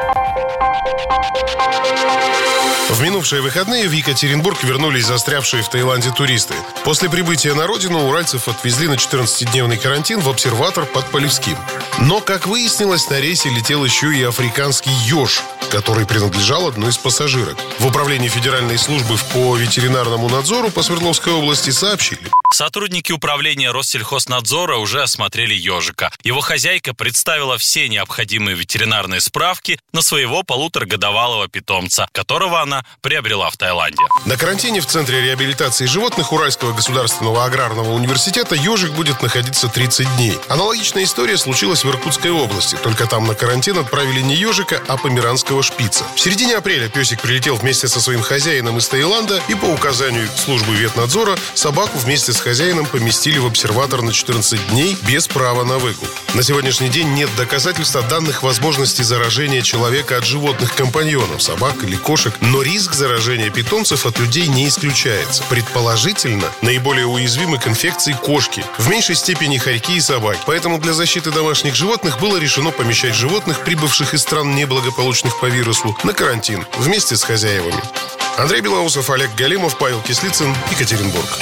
В 2.90 3.00
минувшие 3.00 3.40
выходные 3.40 3.88
в 3.88 3.92
Екатеринбург 3.92 4.62
вернулись 4.62 5.06
застрявшие 5.06 5.62
в 5.62 5.68
Таиланде 5.68 6.10
туристы. 6.10 6.54
После 6.84 7.08
прибытия 7.08 7.54
на 7.54 7.66
родину 7.66 8.06
уральцев 8.06 8.48
отвезли 8.48 8.86
на 8.86 8.94
14-дневный 8.94 9.78
карантин 9.78 10.20
в 10.20 10.28
обсерватор 10.28 10.84
под 10.84 11.10
Полевским. 11.10 11.56
Но, 12.00 12.20
как 12.20 12.46
выяснилось, 12.46 13.08
на 13.08 13.18
рейсе 13.18 13.48
летел 13.48 13.84
еще 13.84 14.14
и 14.14 14.22
африканский 14.22 14.92
еж, 15.06 15.40
который 15.70 16.06
принадлежал 16.06 16.68
одной 16.68 16.90
из 16.90 16.98
пассажирок. 16.98 17.56
В 17.78 17.86
управлении 17.86 18.28
Федеральной 18.28 18.76
службы 18.76 19.16
по 19.32 19.56
ветеринарному 19.56 20.28
надзору 20.28 20.70
по 20.70 20.82
Свердловской 20.82 21.32
области 21.32 21.70
сообщили. 21.70 22.30
Сотрудники 22.52 23.12
управления 23.12 23.70
Россельхознадзора 23.70 24.76
уже 24.76 25.02
осмотрели 25.02 25.54
ежика. 25.54 26.12
Его 26.22 26.42
хозяйка 26.42 26.92
представила 26.92 27.56
все 27.56 27.88
необходимые 27.88 28.54
ветеринарные 28.54 29.22
справки 29.22 29.80
на 29.94 30.02
своего 30.02 30.42
полуторагодовалого 30.52 31.48
питомца, 31.48 32.06
которого 32.12 32.60
она 32.60 32.84
приобрела 33.00 33.48
в 33.48 33.56
Таиланде. 33.56 34.02
На 34.26 34.36
карантине 34.36 34.82
в 34.82 34.86
Центре 34.86 35.22
реабилитации 35.22 35.86
животных 35.86 36.30
Уральского 36.30 36.74
государственного 36.74 37.46
аграрного 37.46 37.92
университета 37.94 38.54
ежик 38.54 38.92
будет 38.92 39.22
находиться 39.22 39.68
30 39.68 40.16
дней. 40.16 40.36
Аналогичная 40.50 41.04
история 41.04 41.38
случилась 41.38 41.84
в 41.84 41.88
Иркутской 41.88 42.30
области, 42.30 42.76
только 42.76 43.06
там 43.06 43.26
на 43.26 43.34
карантин 43.34 43.78
отправили 43.78 44.20
не 44.20 44.34
ежика, 44.34 44.82
а 44.88 44.98
померанского 44.98 45.62
шпица. 45.62 46.04
В 46.14 46.20
середине 46.20 46.58
апреля 46.58 46.90
песик 46.90 47.22
прилетел 47.22 47.56
вместе 47.56 47.88
со 47.88 48.02
своим 48.02 48.20
хозяином 48.20 48.76
из 48.76 48.86
Таиланда 48.88 49.40
и 49.48 49.54
по 49.54 49.64
указанию 49.64 50.28
службы 50.36 50.74
ветнадзора 50.74 51.34
собаку 51.54 51.96
вместе 51.96 52.34
с 52.34 52.40
хозяином 52.40 52.84
поместили 52.84 53.38
в 53.38 53.46
обсерватор 53.46 54.02
на 54.02 54.12
14 54.12 54.68
дней 54.68 54.98
без 55.08 55.28
права 55.28 55.64
на 55.64 55.78
выкуп. 55.78 56.10
На 56.34 56.42
сегодняшний 56.42 56.90
день 56.90 57.08
нет 57.14 57.30
доказательств 57.38 57.96
о 57.96 58.02
данных 58.02 58.42
возможности 58.42 59.00
заражения 59.00 59.62
человека 59.62 60.18
от 60.18 60.26
животных 60.26 60.41
компаньонов, 60.76 61.42
собак 61.42 61.84
или 61.84 61.96
кошек, 61.96 62.34
но 62.40 62.62
риск 62.62 62.94
заражения 62.94 63.50
питомцев 63.50 64.06
от 64.06 64.18
людей 64.18 64.48
не 64.48 64.66
исключается. 64.66 65.42
Предположительно, 65.48 66.44
наиболее 66.62 67.06
уязвимы 67.06 67.58
к 67.58 67.68
инфекции 67.68 68.12
кошки, 68.12 68.64
в 68.78 68.88
меньшей 68.88 69.14
степени 69.14 69.58
хорьки 69.58 69.96
и 69.96 70.00
собак. 70.00 70.38
Поэтому 70.46 70.78
для 70.78 70.92
защиты 70.92 71.30
домашних 71.30 71.74
животных 71.74 72.18
было 72.18 72.36
решено 72.36 72.70
помещать 72.70 73.14
животных, 73.14 73.64
прибывших 73.64 74.14
из 74.14 74.22
стран 74.22 74.54
неблагополучных 74.54 75.38
по 75.40 75.46
вирусу, 75.46 75.96
на 76.02 76.12
карантин 76.12 76.64
вместе 76.76 77.16
с 77.16 77.22
хозяевами. 77.22 77.80
Андрей 78.36 78.60
Белоусов, 78.60 79.10
Олег 79.10 79.34
Галимов, 79.36 79.78
Павел 79.78 80.00
Кислицын, 80.00 80.54
Екатеринбург. 80.70 81.38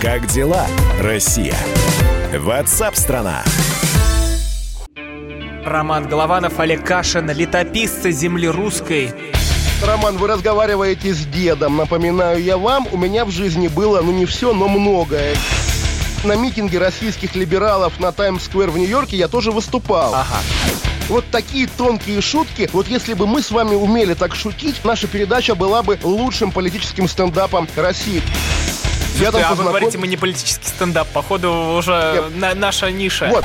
Как 0.00 0.26
дела, 0.26 0.66
Россия? 0.98 1.58
Ватсап-страна! 2.32 3.44
Роман 5.70 6.08
Голованов, 6.08 6.58
Олег 6.58 6.84
Кашин, 6.84 7.30
летописцы 7.30 8.10
земли 8.10 8.48
русской. 8.48 9.14
Роман, 9.86 10.16
вы 10.16 10.26
разговариваете 10.26 11.14
с 11.14 11.24
дедом. 11.26 11.76
Напоминаю 11.76 12.42
я 12.42 12.58
вам, 12.58 12.88
у 12.90 12.96
меня 12.96 13.24
в 13.24 13.30
жизни 13.30 13.68
было, 13.68 14.00
ну 14.02 14.10
не 14.10 14.26
все, 14.26 14.52
но 14.52 14.66
многое. 14.66 15.36
На 16.24 16.34
митинге 16.34 16.78
российских 16.78 17.36
либералов 17.36 18.00
на 18.00 18.10
Таймс-сквер 18.10 18.70
в 18.70 18.78
Нью-Йорке 18.78 19.16
я 19.16 19.28
тоже 19.28 19.52
выступал. 19.52 20.12
Ага. 20.12 20.40
Вот 21.08 21.24
такие 21.30 21.68
тонкие 21.68 22.20
шутки, 22.20 22.68
вот 22.72 22.88
если 22.88 23.14
бы 23.14 23.28
мы 23.28 23.40
с 23.40 23.52
вами 23.52 23.76
умели 23.76 24.14
так 24.14 24.34
шутить, 24.34 24.84
наша 24.84 25.06
передача 25.06 25.54
была 25.54 25.82
бы 25.84 25.98
лучшим 26.02 26.50
политическим 26.50 27.06
стендапом 27.08 27.68
России. 27.76 28.22
Я 29.20 29.30
там 29.30 29.42
а 29.42 29.48
познаком... 29.50 29.56
вы 29.56 29.64
говорите, 29.64 29.98
мы 29.98 30.08
не 30.08 30.16
политический 30.16 30.66
стендап. 30.66 31.06
Походу, 31.08 31.52
уже 31.78 32.24
на, 32.34 32.54
наша 32.54 32.90
ниша. 32.90 33.28
Вот. 33.28 33.44